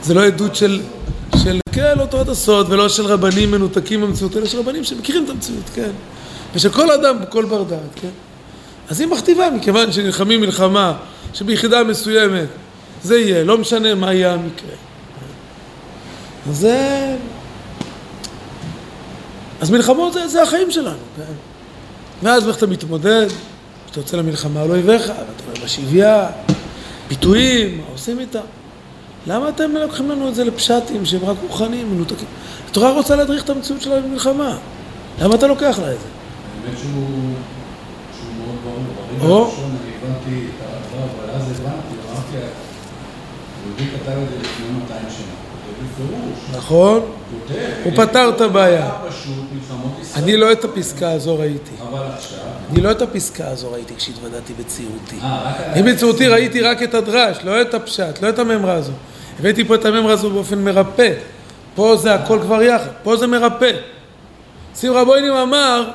זה 0.03 0.13
לא 0.13 0.25
עדות 0.25 0.55
של, 0.55 0.81
של, 1.43 1.59
כן, 1.71 1.93
לא 1.97 2.05
תורת 2.05 2.29
הסוד 2.29 2.67
ולא 2.69 2.89
של 2.89 3.05
רבנים 3.05 3.51
מנותקים 3.51 4.01
במציאות, 4.01 4.37
אלא 4.37 4.45
של 4.45 4.59
רבנים 4.59 4.83
שמכירים 4.83 5.23
את 5.23 5.29
המציאות, 5.29 5.69
כן. 5.75 5.91
ושל 6.55 6.69
כל 6.69 6.91
אדם, 6.91 7.15
כל 7.29 7.45
בר 7.45 7.63
דעת, 7.63 7.79
כן. 7.95 8.09
אז 8.89 8.99
היא 8.99 9.07
מכתיבה, 9.07 9.49
מכיוון 9.49 9.91
שנלחמים 9.91 10.41
מלחמה 10.41 10.93
שביחידה 11.33 11.83
מסוימת 11.83 12.47
זה 13.03 13.19
יהיה, 13.19 13.43
לא 13.43 13.57
משנה 13.57 13.95
מה 13.95 14.13
יהיה 14.13 14.33
המקרה. 14.33 14.75
אז 16.49 16.57
זה... 16.57 17.15
אז 19.61 19.71
מלחמות 19.71 20.13
זה, 20.13 20.27
זה 20.27 20.43
החיים 20.43 20.71
שלנו, 20.71 20.97
כן. 21.17 21.33
ואז 22.23 22.47
איך 22.47 22.57
אתה 22.57 22.67
מתמודד, 22.67 23.27
כשאתה 23.85 23.99
יוצא 23.99 24.17
למלחמה 24.17 24.61
על 24.61 24.71
אויביך, 24.71 25.01
ואתה 25.01 25.17
אומר 25.17 25.65
בשביה, 25.65 26.29
ביטויים, 27.07 27.77
מה 27.77 27.83
עושים 27.91 28.19
איתם? 28.19 28.39
למה 29.27 29.49
אתם 29.49 29.71
לוקחים 29.71 30.09
לנו 30.09 30.29
את 30.29 30.35
זה 30.35 30.43
לפשטים 30.43 31.05
שהם 31.05 31.25
רק 31.25 31.37
רוחניים, 31.47 31.95
מנותקים? 31.95 32.27
התורה 32.69 32.91
רוצה 32.91 33.15
להדריך 33.15 33.43
את 33.43 33.49
המציאות 33.49 33.81
שלה 33.81 34.01
במלחמה. 34.01 34.57
למה 35.21 35.35
אתה 35.35 35.47
לוקח 35.47 35.79
לה 35.81 35.93
את 35.93 35.97
זה? 35.99 36.07
האמת 36.65 36.77
שהוא 36.77 37.07
שהוא 38.17 38.45
מאוד 38.45 38.83
ברור. 39.19 39.39
או. 39.39 39.45
ברגע 39.45 39.51
הראשון 39.51 39.77
אני 39.83 39.91
הבנתי 40.01 40.45
את 40.45 40.61
הדבר, 40.61 41.03
אבל 41.03 41.29
אז 41.35 41.51
הבנתי, 41.51 41.95
אמרתי, 42.11 42.37
כתב 44.03 44.11
את 44.11 44.29
זה 44.29 44.35
לפני 44.41 44.65
200 44.79 45.01
שנה. 45.09 46.57
נכון? 46.57 47.01
הוא 47.83 47.93
פתר 47.95 48.29
את 48.35 48.41
הבעיה. 48.41 48.89
אני 50.15 50.37
לא 50.37 50.51
את 50.51 50.65
הפסקה 50.65 51.11
הזו 51.11 51.39
ראיתי. 51.39 51.71
אני 52.71 52.81
לא 52.81 52.91
את 52.91 53.01
הפסקה 53.01 53.47
הזו 53.47 53.71
ראיתי 53.71 53.93
כשהתוודעתי 53.97 54.53
בצעירותי. 54.59 55.15
אה. 55.21 55.73
אני 55.73 55.93
בצעירותי 55.93 56.27
ראיתי 56.27 56.61
רק 56.61 56.83
את 56.83 56.93
הדרש, 56.93 57.37
לא 57.43 57.61
את 57.61 57.73
הפשט, 57.73 58.21
לא 58.21 58.29
את 58.29 58.39
הממרה 58.39 58.73
הזו. 58.73 58.91
הבאתי 59.39 59.63
פה 59.63 59.75
את 59.75 59.85
הממרה 59.85 60.13
הזו 60.13 60.29
באופן 60.29 60.59
מרפא. 60.59 61.13
פה 61.75 61.95
זה 61.95 62.13
הכל 62.13 62.39
כבר 62.41 62.61
יחד, 62.61 62.89
פה 63.03 63.17
זה 63.17 63.27
מרפא. 63.27 63.71
שמחה 64.81 65.05
בוינים 65.05 65.33
אמר, 65.33 65.89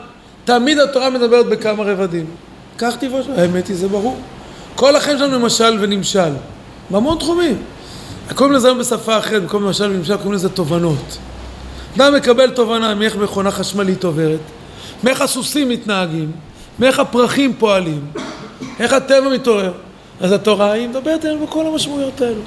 תמיד 0.44 0.78
התורה 0.78 1.10
מדברת 1.10 1.46
בכמה 1.46 1.82
רבדים. 1.82 2.26
כך 2.78 2.96
טבעו 2.96 3.22
שלו, 3.22 3.34
האמת 3.38 3.68
היא, 3.68 3.76
זה 3.76 3.88
ברור. 3.88 4.16
כל 4.74 4.96
החיים 4.96 5.18
שלנו 5.18 5.40
משל 5.40 5.78
ונמשל. 5.80 6.32
בהמון 6.90 7.18
תחומים. 7.18 7.62
קוראים 8.34 8.54
לזה 8.54 8.68
היום 8.68 8.78
בשפה 8.78 9.18
אחרת, 9.18 9.42
במקום 9.42 9.64
למשל 9.64 9.84
ונמשל, 9.84 10.16
קוראים 10.16 10.32
לזה 10.32 10.48
תובנות. 10.48 11.18
אדם 11.96 12.14
מקבל 12.14 12.50
תובנה 12.50 12.94
מאיך 12.94 13.16
מכונה 13.16 13.50
חשמלית 13.50 14.04
עוברת, 14.04 14.40
מאיך 15.04 15.20
הסוסים 15.20 15.68
מתנהגים, 15.68 16.32
מאיך 16.78 16.98
הפרחים 16.98 17.54
פועלים, 17.58 18.06
איך 18.80 18.92
הטבע 18.92 19.28
מתעורר. 19.28 19.72
אז 20.20 20.32
התורה 20.32 20.72
היא 20.72 20.88
מדברת 20.88 21.24
עלינו 21.24 21.46
בכל 21.46 21.66
המשמעויות 21.66 22.20
האלו. 22.20 22.40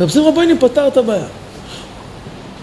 רב 0.00 0.08
שמחה 0.08 0.30
בוינים 0.30 0.58
פתר 0.58 0.88
את 0.88 0.96
הבעיה. 0.96 1.26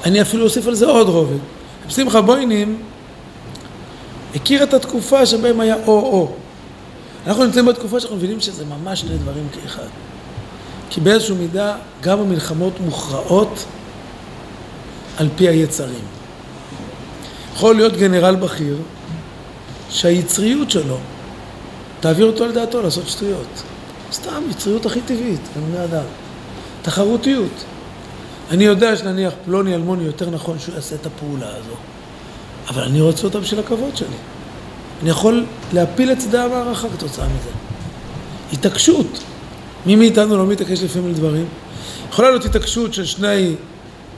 אני 0.05 0.22
אפילו 0.22 0.43
אוסיף 0.43 0.67
על 0.67 0.75
זה 0.75 0.86
עוד 0.86 1.10
רובד. 1.10 1.38
רב 1.86 1.91
שמחה 1.91 2.22
בוינים 2.22 2.77
הכיר 4.36 4.63
את 4.63 4.74
התקופה 4.74 5.25
שבהם 5.25 5.60
היה 5.60 5.75
או-או. 5.75 6.31
אנחנו 7.27 7.46
נמצאים 7.46 7.65
בתקופה 7.65 8.00
שאנחנו 8.00 8.17
מבינים 8.17 8.39
שזה 8.39 8.63
ממש 8.65 9.00
שני 9.00 9.17
דברים 9.17 9.48
כאחד. 9.53 9.88
כי 10.89 11.01
באיזושהי 11.01 11.36
מידה 11.36 11.75
גם 12.01 12.19
המלחמות 12.19 12.74
מוכרעות 12.79 13.65
על 15.17 15.29
פי 15.36 15.50
היצרים. 15.50 16.05
יכול 17.53 17.75
להיות 17.75 17.93
גנרל 17.93 18.36
בכיר 18.36 18.77
שהיצריות 19.89 20.72
שלו 20.72 20.98
תעביר 22.00 22.25
אותו 22.25 22.43
על 22.43 22.51
דעתו 22.51 22.81
לעשות 22.81 23.08
שטויות. 23.08 23.63
סתם, 24.12 24.43
יצריות 24.50 24.86
הכי 24.86 25.01
טבעית, 25.01 25.41
בני 25.67 25.84
אדם. 25.84 26.03
תחרותיות. 26.81 27.63
אני 28.51 28.63
יודע 28.63 28.96
שנניח 28.96 29.34
פלוני 29.46 29.75
אלמוני 29.75 30.03
יותר 30.03 30.29
נכון 30.29 30.60
שהוא 30.60 30.75
יעשה 30.75 30.96
את 30.96 31.05
הפעולה 31.05 31.50
הזו, 31.50 31.75
אבל 32.69 32.84
אני 32.84 33.01
רוצה 33.01 33.24
אותה 33.24 33.39
בשביל 33.39 33.60
הכבוד 33.60 33.98
שלי. 33.98 34.08
אני 35.01 35.10
יכול 35.10 35.46
להפיל 35.74 36.12
את 36.12 36.22
שדה 36.22 36.46
המערכה 36.46 36.88
כתוצאה 36.89 37.25
מזה. 37.25 37.50
התעקשות. 38.53 39.24
מי 39.86 39.95
מאיתנו 39.95 40.38
לא 40.38 40.48
מתעקש 40.48 40.83
לפעמים 40.83 41.09
לדברים? 41.09 41.45
יכולה 42.09 42.29
להיות 42.29 42.45
התעקשות 42.45 42.93
של 42.93 43.05
שני 43.05 43.55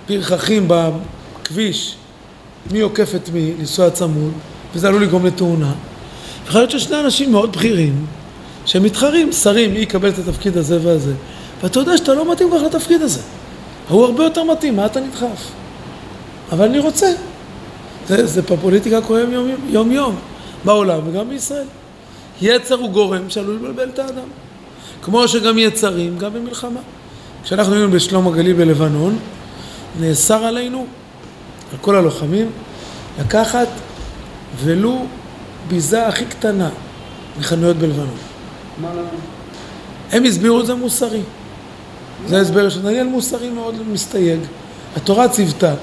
פרחחים 0.07 0.67
בכביש 0.67 1.95
מי 2.71 2.79
עוקף 2.79 3.15
את 3.15 3.29
מי, 3.29 3.53
לנסוע 3.59 3.89
צמוד, 3.89 4.31
וזה 4.75 4.87
עלול 4.87 5.03
לגרום 5.03 5.25
לתאונה. 5.25 5.73
יכול 6.47 6.61
להיות 6.61 6.71
ששני 6.71 6.99
אנשים 6.99 7.31
מאוד 7.31 7.51
בכירים, 7.51 8.05
שהם 8.65 8.83
מתחרים, 8.83 9.31
שרים, 9.31 9.73
מי 9.73 9.79
יקבל 9.79 10.09
את 10.09 10.19
התפקיד 10.19 10.57
הזה 10.57 10.79
והזה. 10.83 11.13
ואתה 11.63 11.79
יודע 11.79 11.97
שאתה 11.97 12.13
לא 12.13 12.31
מתאים 12.31 12.49
כל 12.49 12.57
לתפקיד 12.65 13.01
הזה. 13.01 13.21
ההוא 13.89 14.05
הרבה 14.05 14.23
יותר 14.23 14.43
מתאים, 14.43 14.75
מה 14.75 14.85
אתה 14.85 14.99
נדחף? 14.99 15.51
אבל 16.51 16.65
אני 16.65 16.79
רוצה. 16.79 17.11
זה, 18.07 18.25
זה 18.25 18.41
בפוליטיקה 18.41 19.01
קורה 19.01 19.19
יום 19.19 19.31
יום, 19.31 19.47
יום 19.69 19.91
יום, 19.91 20.15
בעולם 20.65 20.99
וגם 21.05 21.29
בישראל. 21.29 21.67
יצר 22.41 22.75
הוא 22.75 22.89
גורם 22.89 23.29
שעלול 23.29 23.55
לבלבל 23.55 23.89
את 23.89 23.99
האדם. 23.99 24.27
כמו 25.01 25.27
שגם 25.27 25.58
יצרים, 25.58 26.17
גם 26.17 26.34
במלחמה. 26.34 26.79
כשאנחנו 27.43 27.74
היינו 27.74 27.91
בשלום 27.91 28.27
הגליל 28.27 28.53
בלבנון, 28.53 29.20
נאסר 30.00 30.43
עלינו, 30.46 30.86
על 31.72 31.77
כל 31.81 31.96
הלוחמים, 31.96 32.50
לקחת 33.20 33.67
ולו 34.63 35.05
ביזה 35.67 36.08
הכי 36.08 36.25
קטנה 36.25 36.70
מחנויות 37.39 37.77
בלבנון. 37.77 38.17
מה? 38.81 38.89
הם 40.12 40.24
הסבירו 40.24 40.60
את 40.60 40.65
זה 40.65 40.75
מוסרי. 40.75 41.22
זה 42.27 42.38
ההסבר 42.38 42.70
של 42.70 42.81
דניאל 42.81 43.08
מוסרי 43.08 43.50
מאוד 43.50 43.75
מסתייג. 43.91 44.39
התורה 44.96 45.29
ציוותה 45.29 45.74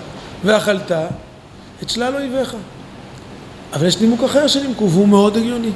ואכלת 0.45 0.93
את 1.83 1.91
שלל 1.91 2.15
אויביך. 2.15 2.57
אבל 3.73 3.87
יש 3.87 4.01
נימוק 4.01 4.23
אחר 4.25 4.47
שנימקו, 4.47 4.91
והוא 4.91 5.09
מאוד 5.09 5.37
הגיוני. 5.37 5.71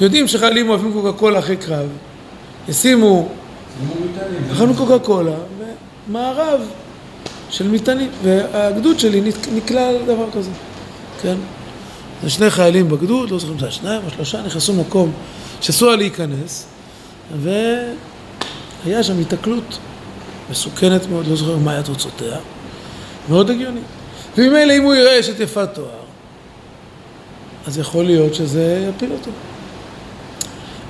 יודעים 0.00 0.28
שחיילים 0.28 0.68
אוהבים 0.68 0.92
קוקה 0.92 1.12
קולה 1.12 1.38
אחרי 1.38 1.56
קרב, 1.56 1.88
ישימו, 2.68 3.28
אכלנו 4.52 4.74
קוקה 4.74 4.98
קולה, 4.98 5.34
ומארב 6.08 6.60
של 7.50 7.68
מטענים, 7.68 8.10
והגדוד 8.22 8.98
שלי 8.98 9.20
נק- 9.20 9.48
נקלע 9.54 9.88
על 9.88 9.98
דבר 10.06 10.26
כזה, 10.34 10.50
כן? 11.22 11.34
זה 12.22 12.30
שני 12.30 12.50
חיילים 12.50 12.88
בגדוד, 12.88 13.30
לא 13.30 13.38
זוכרים 13.38 13.54
אם 13.54 13.60
זה 13.60 13.66
היה 13.66 13.72
שניים 13.72 14.00
או 14.06 14.10
שלושה, 14.10 14.42
נכנסו 14.42 14.72
למקום 14.72 15.12
שאסור 15.60 15.88
היה 15.88 15.96
להיכנס, 15.96 16.66
והיה 17.42 19.02
שם 19.02 19.18
היתקלות 19.18 19.78
מסוכנת 20.50 21.06
מאוד, 21.10 21.26
לא 21.26 21.36
זוכר 21.36 21.56
מה 21.56 21.72
היה 21.72 21.82
תוצאותיה, 21.82 22.36
מאוד 23.28 23.50
הגיוני. 23.50 23.80
וממילא 24.38 24.72
אם 24.76 24.82
הוא 24.82 24.94
יראה 24.94 25.20
אשת 25.20 25.40
יפת 25.40 25.68
תואר, 25.74 25.88
אז 27.66 27.78
יכול 27.78 28.04
להיות 28.04 28.34
שזה 28.34 28.88
יפיל 28.96 29.12
אותו. 29.12 29.30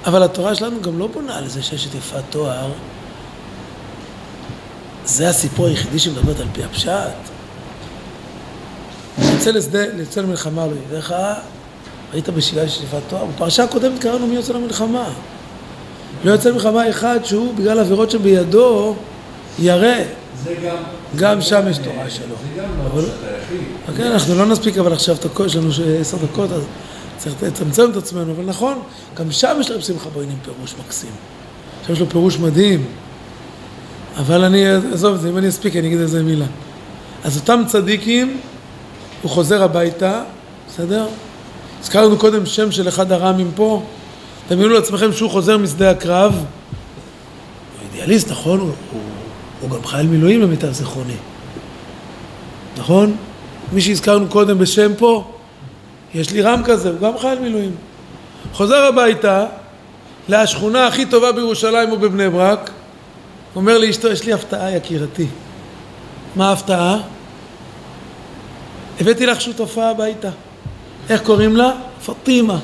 אבל 0.06 0.22
התורה 0.22 0.54
שלנו 0.54 0.82
גם 0.82 0.98
לא 0.98 1.06
בונה 1.06 1.38
על 1.38 1.48
זה 1.48 1.62
שאשת 1.62 1.94
יפת 1.94 2.22
תואר, 2.30 2.70
זה 5.06 5.28
הסיפור 5.28 5.66
היחידי 5.66 5.98
שמדברת 5.98 6.40
על 6.40 6.46
פי 6.52 6.64
הפשט. 6.64 6.90
יוצא 9.18 9.50
לשדה, 9.50 9.84
יוצא 9.98 10.20
למלחמה 10.20 10.66
לא 10.66 10.72
ידיך, 10.86 11.14
היית 12.12 12.28
בשאלה 12.28 12.68
של 12.68 12.84
יפת 12.84 12.98
תואר. 13.08 13.24
בפרשה 13.24 13.64
הקודמת 13.64 14.00
קראנו 14.00 14.26
מי 14.26 14.34
יוצא 14.34 14.52
למלחמה. 14.52 15.08
לא 16.24 16.30
יוצא 16.30 16.48
למלחמה 16.48 16.90
אחד 16.90 17.18
שהוא, 17.24 17.54
בגלל 17.54 17.78
עבירות 17.78 18.10
שבידו, 18.10 18.94
ירא. 19.58 19.94
גם... 20.64 20.76
גם 21.16 21.40
שם 21.42 21.62
יש 21.70 21.78
אה, 21.78 21.84
תורה 21.84 22.10
שלו. 22.10 22.34
זה 22.54 22.62
גם 22.62 22.68
לא 22.78 23.00
הפשט 23.00 23.12
היחיד. 23.22 23.96
כן, 23.96 24.12
אנחנו 24.12 24.34
לא 24.34 24.46
נספיק 24.46 24.78
אבל 24.78 24.92
עכשיו 24.92 25.14
את 25.14 25.24
הכל, 25.24 25.46
יש 25.46 25.56
לנו 25.56 25.72
ש- 25.72 25.80
עשר 26.00 26.16
דקות, 26.16 26.52
אז 26.52 26.62
צריך 27.16 27.34
לצמצם 27.42 27.90
את 27.90 27.96
עצמנו, 27.96 28.32
אבל 28.32 28.44
נכון, 28.44 28.82
גם 29.16 29.32
שם 29.32 29.56
יש 29.60 29.70
לרב 29.70 29.80
שמחה 29.80 30.08
בוינים 30.08 30.36
פירוש 30.44 30.74
מקסים. 30.84 31.10
שם 31.86 31.92
יש 31.92 32.00
לו 32.00 32.08
פירוש 32.08 32.38
מדהים. 32.38 32.86
אבל 34.16 34.44
אני, 34.44 34.66
עזוב 34.92 35.14
את 35.14 35.20
זה, 35.20 35.28
אם 35.28 35.38
אני 35.38 35.48
אספיק 35.48 35.76
אני 35.76 35.86
אגיד 35.86 36.00
איזה 36.00 36.22
מילה. 36.22 36.46
אז 37.24 37.36
אותם 37.36 37.62
צדיקים, 37.66 38.40
הוא 39.22 39.30
חוזר 39.30 39.62
הביתה, 39.62 40.22
בסדר? 40.68 41.06
הזכרנו 41.80 42.18
קודם 42.18 42.46
שם 42.46 42.72
של 42.72 42.88
אחד 42.88 43.12
הר"מים 43.12 43.50
פה, 43.54 43.82
דמיינו 44.50 44.72
לעצמכם 44.74 45.12
שהוא 45.12 45.30
חוזר 45.30 45.58
משדה 45.58 45.90
הקרב, 45.90 46.32
הוא 46.32 46.44
אידיאליסט, 47.92 48.30
נכון? 48.30 48.60
הוא, 48.60 48.70
הוא, 48.92 49.00
הוא 49.60 49.70
גם 49.70 49.86
חייל 49.86 50.06
מילואים 50.06 50.40
למיטב 50.40 50.72
זיכרוני. 50.72 51.16
נכון? 52.76 53.16
מי 53.72 53.80
שהזכרנו 53.80 54.26
קודם 54.28 54.58
בשם 54.58 54.92
פה, 54.98 55.33
יש 56.14 56.30
לי 56.30 56.42
רם 56.42 56.62
כזה, 56.64 56.88
הוא 56.90 56.98
גם 57.00 57.18
חייל 57.18 57.38
מילואים. 57.38 57.74
חוזר 58.52 58.76
הביתה, 58.84 59.46
לשכונה 60.28 60.86
הכי 60.86 61.06
טובה 61.06 61.32
בירושלים 61.32 61.90
או 61.92 61.98
בבני 61.98 62.30
ברק, 62.30 62.70
אומר 63.56 63.78
לאשתו, 63.78 64.08
יש 64.08 64.24
לי 64.24 64.32
הפתעה 64.32 64.70
יקירתי. 64.76 65.26
מה 66.36 66.48
ההפתעה? 66.48 66.96
הבאתי 69.00 69.26
לך 69.26 69.40
שותפה 69.40 69.90
הביתה. 69.90 70.28
איך 71.10 71.22
קוראים 71.22 71.56
לה? 71.56 71.72
פטימה. 72.06 72.58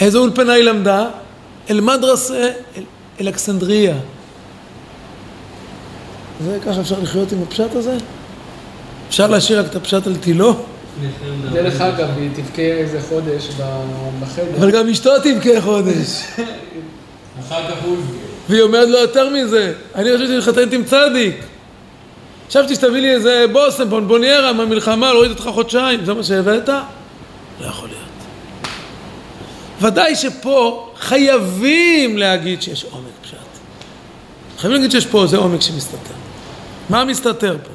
איזה 0.00 0.18
אולפנה 0.18 0.52
היא 0.52 0.64
למדה? 0.64 1.06
אל-מדרסה, 1.70 2.50
אל- 2.76 2.82
אלכסנדריה. 3.20 3.96
זה 6.44 6.58
ככה 6.66 6.80
אפשר 6.80 6.96
לחיות 7.02 7.32
עם 7.32 7.42
הפשט 7.42 7.74
הזה? 7.74 7.96
אפשר 9.08 9.26
להשאיר 9.26 9.60
רק 9.60 9.66
את 9.66 9.76
הפשט 9.76 10.06
על 10.06 10.16
תילו? 10.16 10.56
דרך 11.52 11.80
אגב, 11.80 12.08
היא 12.18 12.30
תבכה 12.34 12.62
איזה 12.62 13.00
חודש 13.08 13.48
בחדר. 14.20 14.56
אבל 14.58 14.70
גם 14.70 14.88
אשתו 14.88 15.10
תבכה 15.18 15.60
חודש. 15.60 16.22
אחר 17.40 17.70
כך 17.70 17.82
הוא 17.84 17.96
יבכה. 17.96 18.24
והיא 18.48 18.62
אומרת 18.62 18.88
לו 18.88 18.98
יותר 18.98 19.30
מזה, 19.30 19.72
אני 19.94 20.12
חושבת 20.12 20.28
שאני 20.28 20.38
מתחתנת 20.38 20.72
עם 20.72 20.84
צדיק. 20.84 21.36
חשבתי 22.48 22.74
שתביא 22.74 23.00
לי 23.00 23.14
איזה 23.14 23.44
בושם, 23.52 23.90
בונבוניירה 23.90 24.52
מהמלחמה, 24.52 25.12
להוריד 25.12 25.30
אותך 25.30 25.48
חודשיים, 25.54 26.04
זה 26.04 26.14
מה 26.14 26.22
שהבאת? 26.22 26.68
לא 26.68 27.66
יכול 27.66 27.88
להיות. 27.88 28.04
ודאי 29.80 30.16
שפה 30.16 30.90
חייבים 30.98 32.18
להגיד 32.18 32.62
שיש 32.62 32.84
עומק 32.84 33.06
פשט. 33.22 33.34
חייבים 34.58 34.80
להגיד 34.80 34.90
שיש 34.90 35.06
פה 35.06 35.22
איזה 35.22 35.36
עומק 35.36 35.60
שמסתתר. 35.60 36.14
מה 36.90 37.04
מסתתר 37.04 37.56
פה? 37.64 37.70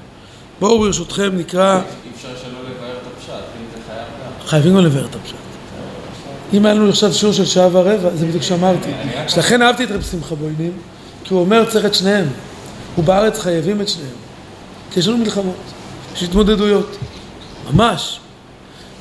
בואו 0.60 0.80
ברשותכם 0.80 1.30
נקרא, 1.38 1.76
אי 1.76 1.82
אפשר 2.16 2.28
שלא 2.28 2.60
לבאר 2.60 2.92
את 2.92 3.08
הפשט, 3.18 3.32
אם 3.32 3.66
זה 3.74 3.78
חייב 3.88 4.08
כך. 4.08 4.39
חייבים 4.50 4.74
גם 4.76 4.86
לבאר 4.86 5.06
את 5.06 5.16
הפשט. 5.16 5.36
אם 6.54 6.66
היה 6.66 6.76
לנו 6.76 6.90
עכשיו 6.90 7.14
שיעור 7.14 7.34
של 7.34 7.46
שעה 7.46 7.68
ורבע, 7.72 8.10
זה 8.16 8.26
בדיוק 8.26 8.44
שאמרתי. 8.44 8.90
שלכן 9.28 9.62
אהבתי 9.62 9.84
את 9.84 9.92
רב 9.92 10.02
שמחה 10.02 10.36
בוינים, 10.36 10.72
כי 11.24 11.34
הוא 11.34 11.42
אומר 11.42 11.66
צריך 11.72 11.86
את 11.86 11.94
שניהם. 11.94 12.28
ובארץ 12.98 13.40
חייבים 13.40 13.82
את 13.82 13.90
שניהם. 13.90 14.16
כי 14.92 15.00
יש 15.00 15.08
לנו 15.08 15.18
מלחמות, 15.18 15.56
יש 16.16 16.24
התמודדויות. 16.24 16.98
ממש. 17.74 18.20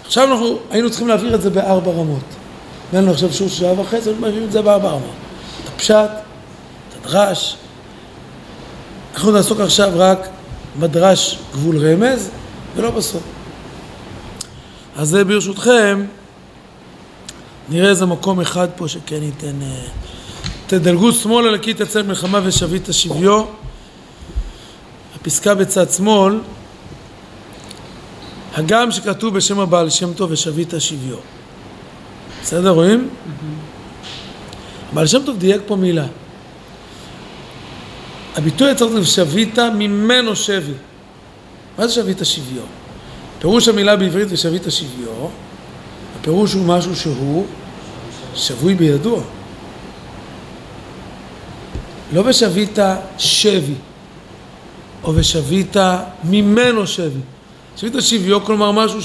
עכשיו 0.06 0.32
אנחנו 0.32 0.58
היינו 0.70 0.90
צריכים 0.90 1.08
להעביר 1.08 1.34
את 1.34 1.42
זה 1.42 1.50
בארבע 1.50 1.90
רמות. 1.90 2.24
היה 2.92 3.02
לנו 3.02 3.10
עכשיו 3.10 3.32
שיעור 3.32 3.50
של 3.50 3.58
שעה 3.58 3.80
וחצי, 3.80 4.08
אנחנו 4.08 4.20
מעבירים 4.20 4.44
את 4.44 4.52
זה 4.52 4.62
בארבע 4.62 4.88
רמות. 4.88 5.14
את 5.64 5.68
הפשט, 5.68 6.10
את 6.88 7.06
הדרש. 7.06 7.56
אנחנו 9.14 9.30
נעסוק 9.30 9.60
עכשיו 9.60 9.90
רק 9.96 10.28
בדרש 10.80 11.38
גבול 11.52 11.78
רמז, 11.78 12.30
ולא 12.76 12.90
בסוף. 12.90 13.37
אז 14.98 15.08
זה 15.08 15.24
ברשותכם, 15.24 16.04
נראה 17.68 17.88
איזה 17.88 18.06
מקום 18.06 18.40
אחד 18.40 18.68
פה 18.76 18.88
שכן 18.88 19.22
ייתן... 19.22 19.62
אה, 19.62 19.84
תדלגו 20.66 21.12
שמאלה 21.12 21.50
לקי 21.50 21.74
תצא 21.74 22.02
מלחמה 22.02 22.40
ושבית 22.44 22.88
שביו. 22.90 23.44
הפסקה 25.16 25.54
בצד 25.54 25.90
שמאל, 25.90 26.40
הגם 28.54 28.90
שכתוב 28.90 29.34
בשם 29.34 29.60
הבעל 29.60 29.90
שם 29.90 30.12
טוב 30.12 30.30
ושבית 30.30 30.74
שביו. 30.78 31.16
בסדר, 32.42 32.70
רואים? 32.70 33.08
הבעל 34.92 35.06
שם 35.06 35.22
טוב 35.26 35.38
דייק 35.38 35.62
פה 35.66 35.76
מילה. 35.76 36.06
הביטוי 38.36 38.70
הצורך 38.70 38.92
זה 38.92 39.06
שבית 39.06 39.58
ממנו 39.58 40.36
שבי. 40.36 40.72
מה 41.78 41.86
זה 41.86 41.94
שבית 41.94 42.18
שביו? 42.22 42.77
פירוש 43.38 43.68
המילה 43.68 43.96
בעברית 43.96 44.28
ושבית 44.30 44.62
שביו, 44.68 45.28
הפירוש 46.20 46.52
הוא 46.52 46.66
משהו 46.66 46.96
שהוא 46.96 47.46
שבוי 48.34 48.74
בידוע. 48.74 49.20
לא 52.12 52.22
ושבית 52.26 52.78
שבי, 53.18 53.74
או 55.04 55.14
ושבית 55.14 55.76
ממנו 56.24 56.86
שבי. 56.86 57.20
שבית 57.76 57.94
שביו, 58.00 58.44
כלומר 58.44 58.72
משהו 58.72 59.00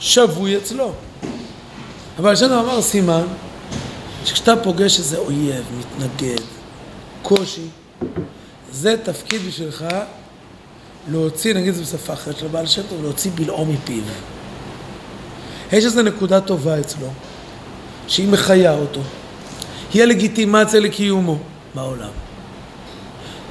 ששבוי 0.00 0.56
אצלו. 0.56 0.92
אבל 2.18 2.32
השם 2.32 2.52
אמר 2.52 2.82
סימן 2.82 3.24
שכשאתה 4.24 4.56
פוגש 4.56 4.98
איזה 4.98 5.18
אויב, 5.18 5.64
מתנגד, 5.78 6.44
קושי, 7.22 7.66
זה 8.72 8.96
תפקיד 9.02 9.40
בשבילך 9.48 9.84
להוציא, 11.10 11.54
נגיד 11.54 11.74
זה 11.74 11.82
בשפה 11.82 12.12
אחרת 12.12 12.38
של 12.38 12.46
הבעל 12.46 12.66
שם 12.66 12.82
טוב, 12.88 13.02
להוציא 13.02 13.30
בלעו 13.34 13.66
מפיו. 13.66 14.02
יש 15.72 15.84
איזו 15.84 16.02
נקודה 16.02 16.40
טובה 16.40 16.80
אצלו, 16.80 17.06
שהיא 18.08 18.28
מחיה 18.28 18.72
אותו. 18.74 19.00
היא 19.94 20.02
הלגיטימציה 20.02 20.80
לקיומו 20.80 21.38
בעולם. 21.74 22.08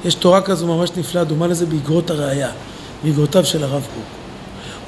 יש 0.04 0.14
תורה 0.14 0.40
כזו 0.40 0.66
ממש 0.66 0.90
נפלאה, 0.96 1.24
דומה 1.24 1.46
לזה 1.46 1.66
באגרות 1.66 2.10
הראייה, 2.10 2.50
באגרותיו 3.04 3.44
של 3.44 3.64
הרב 3.64 3.82
קוק. 3.94 4.04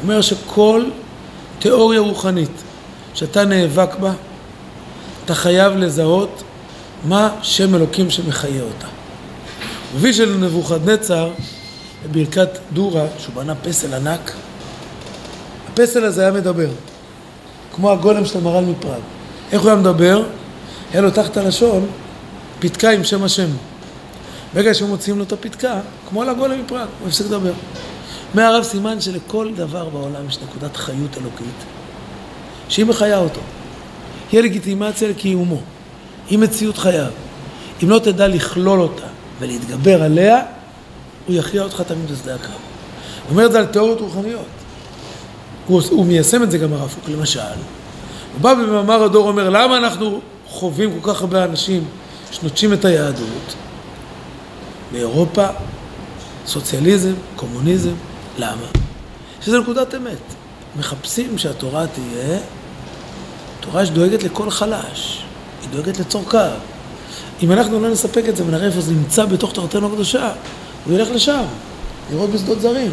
אומר 0.03 0.21
שכל 0.21 0.85
תיאוריה 1.59 2.01
רוחנית 2.01 2.63
שאתה 3.15 3.45
נאבק 3.45 3.95
בה, 4.01 4.13
אתה 5.25 5.35
חייב 5.35 5.77
לזהות 5.77 6.43
מה 7.05 7.31
שם 7.43 7.75
אלוקים 7.75 8.11
שמחיה 8.11 8.63
אותה. 8.63 8.87
של 10.13 10.37
נבוכדנצר, 10.37 11.31
בברכת 12.05 12.49
דורה, 12.73 13.07
שהוא 13.19 13.35
בנה 13.35 13.55
פסל 13.55 13.95
ענק, 13.95 14.33
הפסל 15.73 16.05
הזה 16.05 16.23
היה 16.23 16.33
מדבר, 16.33 16.71
כמו 17.75 17.91
הגולם 17.91 18.25
של 18.25 18.39
המר"ל 18.39 18.65
מפראג. 18.65 19.01
איך 19.53 19.63
הוא 19.63 19.71
היה 19.71 19.81
מדבר? 19.81 20.23
היה 20.93 21.03
לו 21.03 21.11
תחת 21.11 21.37
הלשון 21.37 21.87
פתקה 22.59 22.91
עם 22.91 23.05
שם 23.05 23.25
השם. 23.25 23.49
ברגע 24.55 24.75
שמוציאים 24.75 25.19
לו 25.19 25.25
את 25.25 25.33
הפתקה, 25.33 25.81
כמו 26.09 26.25
לגולם 26.25 26.65
מפראג, 26.65 26.87
הוא 27.01 27.09
הפסיק 27.09 27.27
לדבר. 27.27 27.53
מהרב 28.35 28.63
סימן 28.63 29.01
שלכל 29.01 29.53
דבר 29.57 29.89
בעולם 29.89 30.29
יש 30.29 30.39
נקודת 30.43 30.77
חיות 30.77 31.19
אלוקית, 31.21 31.65
שהיא 32.69 32.87
מחיה 32.87 33.19
אותו. 33.19 33.41
היא 34.33 34.41
הלגיטימציה 34.41 35.09
לקיומו, 35.09 35.61
היא 36.29 36.39
מציאות 36.39 36.79
חייו. 36.79 37.11
אם 37.83 37.91
לא 37.91 37.99
תדע 37.99 38.29
לכלול 38.29 38.81
אותה 38.81 39.07
ולהתגבר 39.41 40.03
עליה, 40.03 40.43
הוא 41.27 41.37
יכריע 41.37 41.63
אותך 41.63 41.83
תמיד 41.87 42.11
בשדה 42.11 42.35
הקרב. 42.35 42.51
הוא 42.51 43.31
אומר 43.31 43.47
את 43.47 43.53
זה 43.53 43.59
על 43.59 43.67
תיאוריות 43.67 44.01
רוחניות. 44.01 44.47
הוא, 45.67 45.83
הוא 45.91 46.07
מיישם 46.07 46.43
את 46.43 46.51
זה 46.51 46.59
גם 46.59 46.73
הרב 46.73 46.95
קוק, 46.95 47.09
למשל. 47.09 47.41
הוא 47.41 48.41
בא 48.41 48.55
במאמר 48.55 49.03
הדור 49.03 49.29
אומר, 49.29 49.51
למה 49.51 49.77
אנחנו 49.77 50.21
חווים 50.47 51.01
כל 51.01 51.13
כך 51.13 51.21
הרבה 51.21 51.45
אנשים 51.45 51.85
שנוטשים 52.31 52.73
את 52.73 52.85
היהדות? 52.85 53.55
באירופה, 54.93 55.47
סוציאליזם, 56.47 57.13
קומוניזם, 57.37 57.95
למה? 58.39 58.67
שזה 59.41 59.59
נקודת 59.59 59.95
אמת. 59.95 60.19
מחפשים 60.79 61.39
שהתורה 61.39 61.87
תהיה 61.87 62.39
תורה 63.61 63.87
שדואגת 63.87 64.23
לכל 64.23 64.51
חלש, 64.51 65.23
היא 65.63 65.69
דואגת 65.71 65.99
לצורכיו. 65.99 66.51
אם 67.43 67.53
אנחנו 67.53 67.81
לא 67.81 67.91
נספק 67.91 68.25
את 68.29 68.37
זה 68.37 68.45
ונראה 68.47 68.67
איפה 68.67 68.81
זה 68.81 68.93
נמצא 68.93 69.25
בתוך 69.25 69.53
תורתנו 69.53 69.87
הקדושה, 69.87 70.33
הוא 70.85 70.95
ילך 70.95 71.09
לשם, 71.11 71.45
לראות 72.13 72.31
בשדות 72.31 72.61
זרים. 72.61 72.93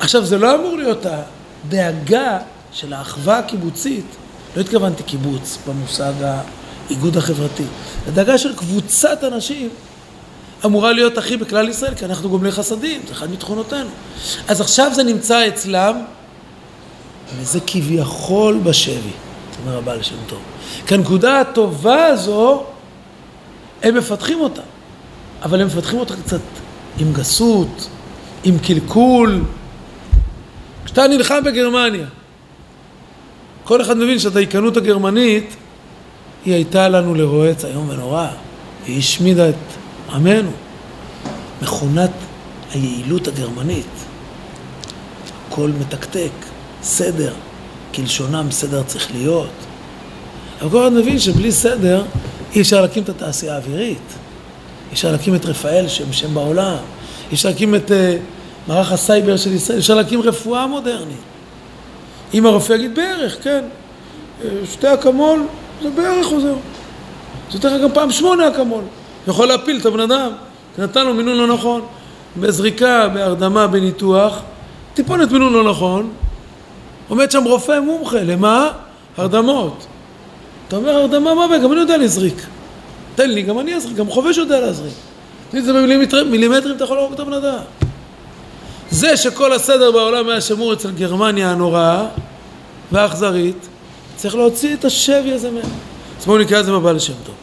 עכשיו, 0.00 0.24
זה 0.24 0.38
לא 0.38 0.54
אמור 0.54 0.76
להיות 0.76 1.06
הדאגה 1.06 2.38
של 2.72 2.92
האחווה 2.92 3.38
הקיבוצית, 3.38 4.04
לא 4.56 4.60
התכוונתי 4.60 5.02
קיבוץ 5.02 5.58
במושג 5.66 6.12
האיגוד 6.88 7.16
החברתי, 7.16 7.64
הדאגה 8.08 8.38
של 8.38 8.56
קבוצת 8.56 9.24
אנשים 9.24 9.68
אמורה 10.64 10.92
להיות 10.92 11.18
הכי 11.18 11.36
בכלל 11.36 11.68
ישראל, 11.68 11.94
כי 11.94 12.04
אנחנו 12.04 12.28
גומלי 12.28 12.52
חסדים, 12.52 13.00
זה 13.06 13.12
אחד 13.12 13.30
מתכונותינו. 13.30 13.90
אז 14.48 14.60
עכשיו 14.60 14.90
זה 14.94 15.02
נמצא 15.02 15.48
אצלם, 15.48 15.96
וזה 17.36 17.58
כביכול 17.66 18.58
בשבי, 18.58 19.10
אומר 19.64 19.78
הבעל 19.78 20.02
שם 20.02 20.14
טוב. 20.26 20.38
כי 20.86 20.94
הנקודה 20.94 21.40
הטובה 21.40 22.06
הזו, 22.06 22.64
הם 23.82 23.94
מפתחים 23.94 24.40
אותה, 24.40 24.62
אבל 25.42 25.60
הם 25.60 25.66
מפתחים 25.66 25.98
אותה 25.98 26.14
קצת 26.24 26.40
עם 26.98 27.12
גסות, 27.12 27.88
עם 28.44 28.58
קלקול. 28.58 29.42
כשאתה 30.84 31.06
נלחם 31.06 31.44
בגרמניה, 31.44 32.06
כל 33.64 33.82
אחד 33.82 33.96
מבין 33.96 34.18
שהדייקנות 34.18 34.76
הגרמנית, 34.76 35.56
היא 36.44 36.54
הייתה 36.54 36.88
לנו 36.88 37.14
לרועץ 37.14 37.64
איום 37.64 37.88
ונורא. 37.88 38.26
היא 38.86 38.98
השמידה 38.98 39.48
את 39.48 39.54
עמנו. 40.12 40.50
מכונת 41.62 42.10
היעילות 42.72 43.28
הגרמנית. 43.28 43.86
הכל 45.48 45.70
מתקתק, 45.80 46.30
סדר, 46.82 47.32
כלשונם 47.94 48.46
סדר 48.50 48.82
צריך 48.82 49.10
להיות. 49.14 49.50
אבל 50.60 50.70
כל 50.70 50.86
אחד 50.86 50.92
מבין 50.92 51.18
שבלי 51.18 51.52
סדר 51.52 52.04
אי 52.54 52.60
אפשר 52.60 52.80
להקים 52.80 53.02
את 53.02 53.08
התעשייה 53.08 53.54
האווירית. 53.54 54.23
אפשר 54.94 55.12
להקים 55.12 55.34
את 55.34 55.46
רפאל 55.46 55.88
שם 55.88 56.12
שם 56.12 56.34
בעולם. 56.34 56.76
אפשר 57.32 57.48
להקים 57.48 57.74
את 57.74 57.90
אה, 57.90 57.94
מערך 58.68 58.92
הסייבר 58.92 59.36
של 59.36 59.52
ישראל. 59.52 59.78
אפשר 59.78 59.94
להקים 59.94 60.22
רפואה 60.22 60.66
מודרנית. 60.66 61.16
אם 62.34 62.46
הרופא 62.46 62.72
יגיד 62.72 62.94
בערך, 62.94 63.36
כן, 63.42 63.64
אה, 64.44 64.48
שתי 64.72 64.94
אקמול 64.94 65.46
זה 65.82 65.90
בערך 65.90 66.26
עוזר. 66.26 66.54
זה 67.50 67.56
יותר 67.56 67.82
גם 67.82 67.92
פעם 67.94 68.10
שמונה 68.10 68.48
אקמול. 68.48 68.84
יכול 69.28 69.48
להפיל 69.48 69.78
את 69.80 69.86
הבן 69.86 70.00
אדם, 70.00 70.30
נתן 70.78 71.06
לו 71.06 71.14
מינון 71.14 71.36
לא 71.36 71.54
נכון. 71.54 71.80
בזריקה, 72.36 73.08
בהרדמה, 73.08 73.66
בניתוח, 73.66 74.42
טיפונת 74.94 75.32
מינון 75.32 75.52
לא 75.52 75.70
נכון, 75.70 76.10
עומד 77.08 77.30
שם 77.30 77.44
רופא 77.44 77.80
מומחה, 77.80 78.22
למה? 78.22 78.70
הרדמות. 79.16 79.86
אתה 80.68 80.76
אומר 80.76 80.90
הרדמה 80.90 81.34
מה 81.34 81.58
גם 81.58 81.72
אני 81.72 81.80
יודע 81.80 81.96
להזריק. 81.96 82.46
תן 83.14 83.30
לי, 83.30 83.42
גם 83.42 83.58
אני 83.58 83.74
אזריק, 83.74 83.96
גם 83.96 84.10
חובש 84.10 84.36
יודע 84.36 84.60
להזריק. 84.60 84.94
לי 85.52 85.60
את 85.60 85.64
זה 85.64 85.72
במילימטרים, 85.72 86.76
אתה 86.76 86.84
יכול 86.84 86.96
להרוג 86.96 87.12
את 87.12 87.20
הבן 87.20 87.32
אדם. 87.32 87.58
זה 88.90 89.16
שכל 89.16 89.52
הסדר 89.52 89.92
בעולם 89.92 90.28
היה 90.28 90.40
שמור 90.40 90.72
אצל 90.72 90.90
גרמניה 90.90 91.50
הנוראה 91.50 92.06
והאכזרית, 92.92 93.68
צריך 94.16 94.34
להוציא 94.34 94.74
את 94.74 94.84
השבי 94.84 95.32
הזה 95.32 95.50
מהם. 95.50 95.70
אז 96.20 96.26
בואו 96.26 96.38
נקרא 96.38 96.60
את 96.60 96.64
זה 96.64 96.72
בבעל 96.72 96.98
שם 96.98 97.12
טוב. 97.26 97.34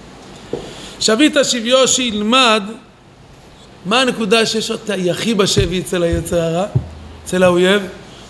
שבית 1.00 1.36
שביו 1.44 1.88
שילמד 1.88 2.64
מה 3.86 4.02
הנקודה 4.02 4.46
שיש 4.46 4.72
אותה 4.72 4.94
הכי 5.12 5.34
בשבי 5.34 5.80
אצל 5.80 6.04
היצר 6.04 6.42
הרע, 6.42 6.66
אצל 7.26 7.44
האויב, 7.44 7.82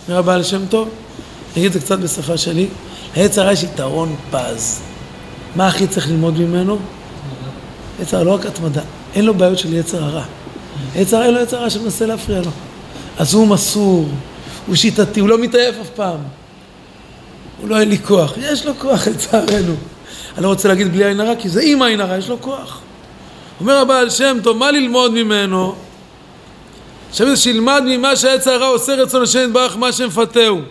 אומר 0.08 0.19
הבעל 0.19 0.43
שם 0.43 0.65
טוב, 0.69 0.89
אני 0.89 1.65
אגיד 1.65 1.65
את 1.65 1.73
זה 1.73 1.80
קצת 1.80 1.99
בשפה 1.99 2.38
שלי, 2.38 2.67
ליצר 3.17 3.41
הרע 3.41 3.51
יש 3.51 3.63
יתרון 3.63 4.15
פז. 4.32 4.82
מה 5.56 5.67
הכי 5.67 5.88
צריך 5.88 6.10
ללמוד 6.10 6.39
ממנו? 6.39 6.80
יצר 8.01 8.23
לא 8.23 8.31
רק 8.31 8.45
התמדה, 8.45 8.81
אין 9.15 9.25
לו 9.25 9.33
בעיות 9.33 9.57
של 9.57 9.73
יצר 9.73 10.03
הרע. 10.03 10.23
יצר 10.95 11.23
אין 11.23 11.33
לו 11.33 11.41
יצר 11.41 11.57
הרע 11.57 11.69
שמנסה 11.69 12.05
להפריע 12.05 12.41
לו. 12.41 12.51
אז 13.17 13.33
הוא 13.33 13.47
מסור, 13.47 14.07
הוא 14.67 14.75
שיטתי, 14.75 15.19
הוא 15.19 15.29
לא 15.29 15.37
מתעייף 15.37 15.75
אף 15.81 15.89
פעם. 15.89 16.19
הוא 17.61 17.69
לא 17.69 17.79
אין 17.79 17.89
לי 17.89 17.97
כוח, 17.97 18.33
יש 18.37 18.65
לו 18.65 18.73
כוח 18.79 19.07
לצערנו. 19.11 19.75
אני 20.35 20.43
לא 20.43 20.47
רוצה 20.47 20.67
להגיד 20.67 20.91
בלי 20.91 21.05
עין 21.05 21.19
הרע, 21.19 21.35
כי 21.35 21.49
זה 21.49 21.61
עם 21.63 21.81
עין 21.81 22.01
הרע, 22.01 22.17
יש 22.17 22.29
לו 22.29 22.41
כוח. 22.41 22.81
אומר 23.59 23.77
הבעל 23.77 24.09
שם 24.09 24.37
טוב, 24.43 24.57
מה 24.57 24.71
ללמוד 24.71 25.11
ממנו? 25.11 25.75
עכשיו 27.09 27.37
שילמד 27.37 27.83
ממה 27.85 28.15
שהעץ 28.15 28.47
הרע 28.47 28.67
עושה 28.67 28.95
רצון 28.95 29.23
השם 29.23 29.39
יתברך 29.47 29.77
מה 29.77 29.91
שמפתהו. 29.91 30.61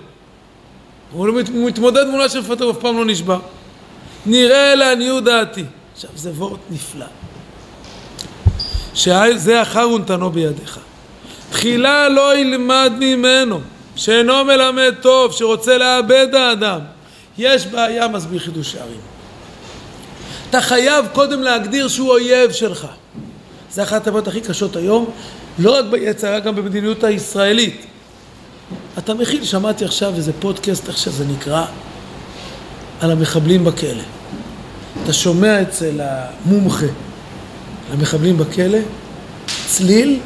הוא 1.13 1.29
מתמודד 1.53 2.07
מול 2.07 2.21
מה 2.21 2.29
שמפתהו, 2.29 2.67
הוא 2.67 2.73
אף 2.73 2.81
פעם 2.81 2.97
לא 2.97 3.05
נשבע. 3.05 3.39
נראה 4.27 4.75
לעניות 4.75 5.25
דעתי. 5.25 5.65
עכשיו 5.95 6.11
זה 6.15 6.31
וורט 6.31 6.61
נפלא. 6.71 7.07
שזה 8.95 9.63
אחר 9.63 9.89
ונתנו 9.89 10.31
בידיך. 10.31 10.79
תחילה 11.51 12.09
לא 12.09 12.37
ילמד 12.37 12.93
ממנו, 12.99 13.61
שאינו 13.97 14.45
מלמד 14.45 14.95
טוב, 15.03 15.33
שרוצה 15.33 15.79
לאבד 15.79 16.35
האדם. 16.35 16.81
יש 17.39 17.67
בעיה 17.67 18.09
מסביר 18.09 18.39
חידוש 18.39 18.73
שערים. 18.73 19.01
אתה 20.51 20.61
חייב 20.61 21.07
קודם 21.13 21.43
להגדיר 21.43 21.89
שהוא 21.89 22.11
אויב 22.11 22.53
שלך. 22.53 22.87
זה 23.73 23.83
אחת 23.83 24.07
הבעיות 24.07 24.29
הכי 24.29 24.41
קשות 24.41 24.77
היום, 24.77 25.11
לא 25.59 25.79
רק 25.79 25.85
ביצרה, 25.91 26.41
גם 26.41 26.57
במדיניות 26.57 27.05
הישראלית. 27.05 27.87
אתה 28.99 29.15
מכיל, 29.15 29.45
שמעתי 29.45 29.85
עכשיו 29.85 30.15
איזה 30.17 30.33
פודקאסט, 30.41 30.89
איך 30.89 30.99
שזה 30.99 31.25
נקרא, 31.25 31.65
על 33.01 33.11
המחבלים 33.11 33.65
בכלא. 33.65 34.03
אתה 35.05 35.13
שומע 35.13 35.63
אצל 35.63 36.01
המומחה 36.01 36.87
למחבלים 37.93 38.39
בכלא 38.39 38.79
צליל 39.67 40.19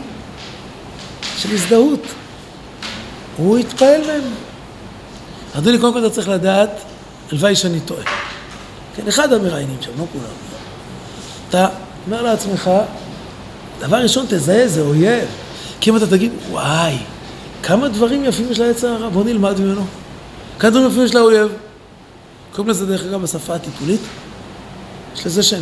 של 1.37 1.55
הזדהות. 1.55 2.01
הוא 3.37 3.59
התפעל 3.59 4.01
מהם. 4.07 4.23
אדוני, 5.59 5.79
קודם 5.79 5.93
כל 5.93 6.07
אתה 6.07 6.11
צריך 6.11 6.29
לדעת, 6.29 6.71
הלוואי 7.33 7.57
שאני 7.57 7.81
טועה. 7.81 8.03
כן, 8.97 9.09
אחד 9.09 9.33
המראיינים 9.33 9.77
שם, 9.81 9.91
לא 9.99 10.05
כולם. 10.13 10.35
אתה 11.49 11.69
אומר 12.07 12.23
לעצמך, 12.23 12.71
דבר 13.81 13.97
ראשון, 13.97 14.27
תזהה, 14.29 14.69
זה 14.69 14.81
אויב. 14.81 15.29
כי 15.81 15.91
אם 15.91 15.97
אתה 15.97 16.07
תגיד, 16.07 16.33
וואי, 16.51 16.97
כמה 17.63 17.89
דברים 17.89 18.25
יפים 18.25 18.47
יש 18.51 18.59
לעץ 18.59 18.85
הרע, 18.85 19.09
בוא 19.09 19.25
נלמד 19.25 19.61
ממנו. 19.61 19.85
כמה 20.59 20.71
דברים 20.71 20.87
יפים 20.87 21.05
יש 21.05 21.15
לאויב. 21.15 21.49
קוראים 22.53 22.71
לזה, 22.71 22.87
דרך 22.87 23.05
אגב, 23.05 23.23
בשפה 23.23 23.55
הטיפולית, 23.55 24.01
יש 25.17 25.27
לזה 25.27 25.43
שם. 25.43 25.61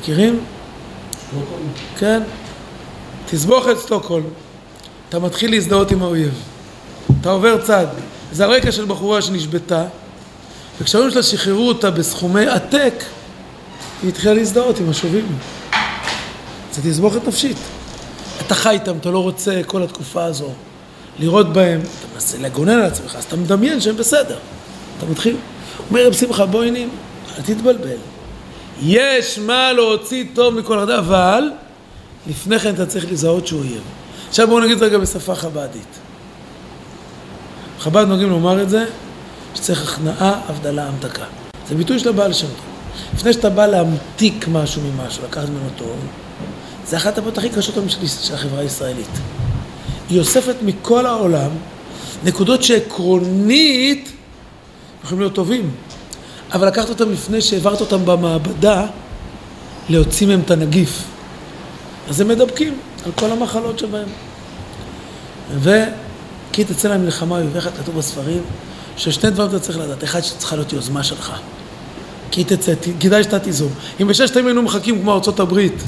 מכירים? 0.00 0.40
כן. 1.98 2.22
תסבוך 3.30 3.68
את 3.68 3.78
סטוקהולם. 3.78 4.26
אתה 5.08 5.18
מתחיל 5.18 5.50
להזדהות 5.50 5.90
עם 5.90 6.02
האויב. 6.02 6.34
אתה 7.20 7.30
עובר 7.30 7.62
צד. 7.62 7.86
זה 8.32 8.44
הרקע 8.44 8.72
של 8.72 8.84
בחורה 8.84 9.22
שנשבתה, 9.22 9.84
וכשההורים 10.80 11.12
שלה 11.12 11.22
שחררו 11.22 11.68
אותה 11.68 11.90
בסכומי 11.90 12.46
עתק, 12.46 12.94
היא 14.02 14.08
התחילה 14.08 14.34
להזדהות 14.34 14.78
עם 14.78 14.90
השובים. 14.90 15.26
זה 16.72 16.90
תסבוכת 16.90 17.28
נפשית. 17.28 17.56
אתה 18.46 18.54
חי 18.54 18.70
איתם, 18.70 18.96
אתה 18.96 19.10
לא 19.10 19.18
רוצה 19.18 19.60
כל 19.66 19.82
התקופה 19.82 20.24
הזו 20.24 20.50
לראות 21.18 21.52
בהם, 21.52 21.80
אתה 21.80 22.14
מנסה 22.14 22.38
לגונן 22.38 22.72
על 22.72 22.84
עצמך, 22.84 23.16
אז 23.16 23.24
אתה 23.24 23.36
מדמיין 23.36 23.80
שהם 23.80 23.96
בסדר. 23.96 24.38
אתה 24.98 25.06
מתחיל, 25.06 25.36
אומר 25.90 26.06
רב 26.06 26.12
שמחה 26.12 26.46
בוינים, 26.46 26.90
אל 27.38 27.42
תתבלבל. 27.42 27.96
יש 28.82 29.38
מה 29.38 29.72
להוציא 29.72 30.24
טוב 30.34 30.54
מכל 30.54 30.78
אחד, 30.78 30.90
אבל 30.90 31.44
לפני 32.26 32.58
כן 32.58 32.74
אתה 32.74 32.86
צריך 32.86 33.12
לזהות 33.12 33.46
שהוא 33.46 33.60
אויב. 33.60 33.82
עכשיו 34.28 34.48
בואו 34.48 34.60
נגיד 34.60 34.82
רגע 34.82 34.98
בשפה 34.98 35.34
חב"דית. 35.34 35.98
חב"ד 37.78 38.04
נוהגים 38.08 38.30
לומר 38.30 38.62
את 38.62 38.70
זה, 38.70 38.84
שצריך 39.54 39.82
הכנעה, 39.82 40.40
הבדלה, 40.48 40.88
המתקה. 40.88 41.24
זה 41.68 41.74
ביטוי 41.74 41.98
של 41.98 42.08
הבעל 42.08 42.32
שם. 42.32 42.46
לפני 43.14 43.32
שאתה 43.32 43.50
בא 43.50 43.66
להמתיק 43.66 44.48
משהו 44.48 44.82
ממשהו, 44.82 45.22
לקחת 45.24 45.48
ממנו 45.48 45.68
טוב, 45.76 45.96
זה 46.86 46.96
אחת 46.96 47.18
הפעולות 47.18 47.38
הכי 47.38 47.48
קשות 47.48 47.74
של 48.22 48.34
החברה 48.34 48.60
הישראלית. 48.60 49.18
היא 50.10 50.20
אוספת 50.20 50.54
מכל 50.62 51.06
העולם 51.06 51.50
נקודות 52.24 52.62
שעקרונית 52.62 54.12
יכולים 55.04 55.20
להיות 55.20 55.34
טובים, 55.34 55.70
אבל 56.52 56.66
לקחת 56.66 56.88
אותם 56.88 57.12
לפני 57.12 57.40
שהעברת 57.40 57.80
אותם 57.80 58.04
במעבדה, 58.04 58.86
להוציא 59.88 60.26
מהם 60.26 60.40
את 60.40 60.50
הנגיף. 60.50 61.04
אז 62.08 62.20
הם 62.20 62.28
מדבקים 62.28 62.78
על 63.06 63.12
כל 63.12 63.30
המחלות 63.30 63.78
שבהם. 63.78 64.08
וכי 65.58 66.64
תצא 66.64 66.88
להם 66.88 67.04
מלחמה 67.04 67.36
אויביך, 67.36 67.68
כתוב 67.82 67.98
בספרים, 67.98 68.42
ששני 68.96 69.30
דברים 69.30 69.50
אתה 69.50 69.60
צריך 69.60 69.78
לדעת. 69.78 70.04
אחד, 70.04 70.20
שצריכה 70.20 70.56
להיות 70.56 70.72
יוזמה 70.72 71.04
שלך. 71.04 71.32
כי 72.30 72.44
תצא, 72.44 72.72
כדאי 73.00 73.24
שאתה 73.24 73.38
תיזום. 73.38 73.72
אם 74.00 74.08
בששת 74.08 74.36
הימים 74.36 74.46
היינו 74.46 74.62
מחכים 74.62 75.00
כמו 75.00 75.14
ארצות 75.14 75.40
הברית, 75.40 75.82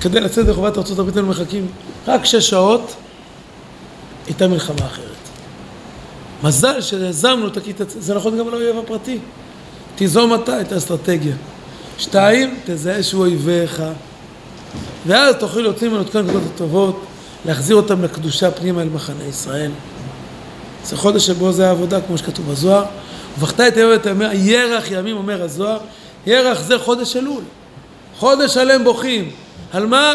כדי 0.00 0.20
לצאת 0.20 0.46
לחובת 0.46 0.78
ארצות 0.78 0.98
הברית 0.98 1.16
היינו 1.16 1.28
מחכים 1.28 1.66
רק 2.08 2.24
שש 2.24 2.50
שעות, 2.50 2.94
הייתה 4.26 4.48
מלחמה 4.48 4.86
אחרת. 4.86 5.06
מזל 6.42 6.80
שיזמנו 6.80 7.46
את 7.48 7.56
הכיתה, 7.56 7.84
זה 7.88 8.14
נכון 8.14 8.38
גם 8.38 8.48
לאויב 8.48 8.78
הפרטי. 8.78 9.18
תיזום 10.00 10.34
אתה 10.34 10.60
את 10.60 10.72
האסטרטגיה. 10.72 11.34
שתיים, 11.98 12.54
תזהה 12.64 13.02
שהוא 13.02 13.20
אויביך. 13.20 13.82
ואז 15.06 15.34
תוכל 15.36 15.60
להוציא 15.60 15.88
ממנו 15.88 16.02
את 16.02 16.10
כל 16.10 16.18
הנקודות 16.18 16.42
הטובות, 16.54 17.04
להחזיר 17.46 17.76
אותם 17.76 18.04
לקדושה 18.04 18.50
פנימה 18.50 18.82
אל 18.82 18.88
מחנה 18.88 19.24
ישראל. 19.24 19.70
זה 20.84 20.96
חודש 20.96 21.26
שבו 21.26 21.52
זה 21.52 21.68
העבודה, 21.68 22.00
כמו 22.00 22.18
שכתוב 22.18 22.50
בזוהר. 22.50 22.84
ובכתה 23.38 23.68
את 23.68 23.76
היום 23.76 23.90
ואת 23.90 24.06
הימים, 24.06 24.28
ירח 24.34 24.90
ימים, 24.90 25.16
אומר 25.16 25.42
הזוהר, 25.42 25.78
ירח 26.26 26.60
זה 26.60 26.78
חודש 26.78 27.16
אלול. 27.16 27.42
חודש 28.18 28.54
שלם 28.54 28.84
בוכים. 28.84 29.30
על 29.72 29.86
מה? 29.86 30.14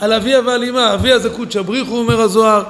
על 0.00 0.12
אביה 0.12 0.40
ועל 0.46 0.64
אמה. 0.64 0.94
אביה 0.94 1.18
זה 1.18 1.30
קודשא 1.30 1.62
בריחו, 1.62 1.98
אומר 1.98 2.20
הזוהר. 2.20 2.62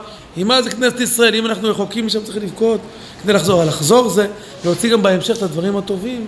אמה 0.43 0.63
זה 0.63 0.71
כנסת 0.71 1.01
ישראל. 1.01 1.35
אם 1.35 1.47
אנחנו 1.47 1.69
רחוקים 1.69 2.07
משם 2.07 2.25
צריך 2.25 2.37
לבכות 2.37 2.81
כדי 3.23 3.33
לחזור. 3.33 3.65
לחזור 3.65 4.09
זה 4.09 4.27
להוציא 4.65 4.93
גם 4.93 5.03
בהמשך 5.03 5.37
את 5.37 5.43
הדברים 5.43 5.77
הטובים. 5.77 6.27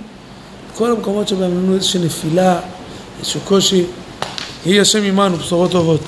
כל 0.76 0.90
המקומות 0.90 1.28
שבהם 1.28 1.50
לנו 1.50 1.74
איזושהי 1.74 2.00
נפילה, 2.00 2.60
איזשהו 3.18 3.40
קושי. 3.40 3.84
יהי 4.66 4.80
השם 4.80 5.02
עמנו, 5.02 5.36
בשורות 5.36 5.70
טובות. 5.70 6.00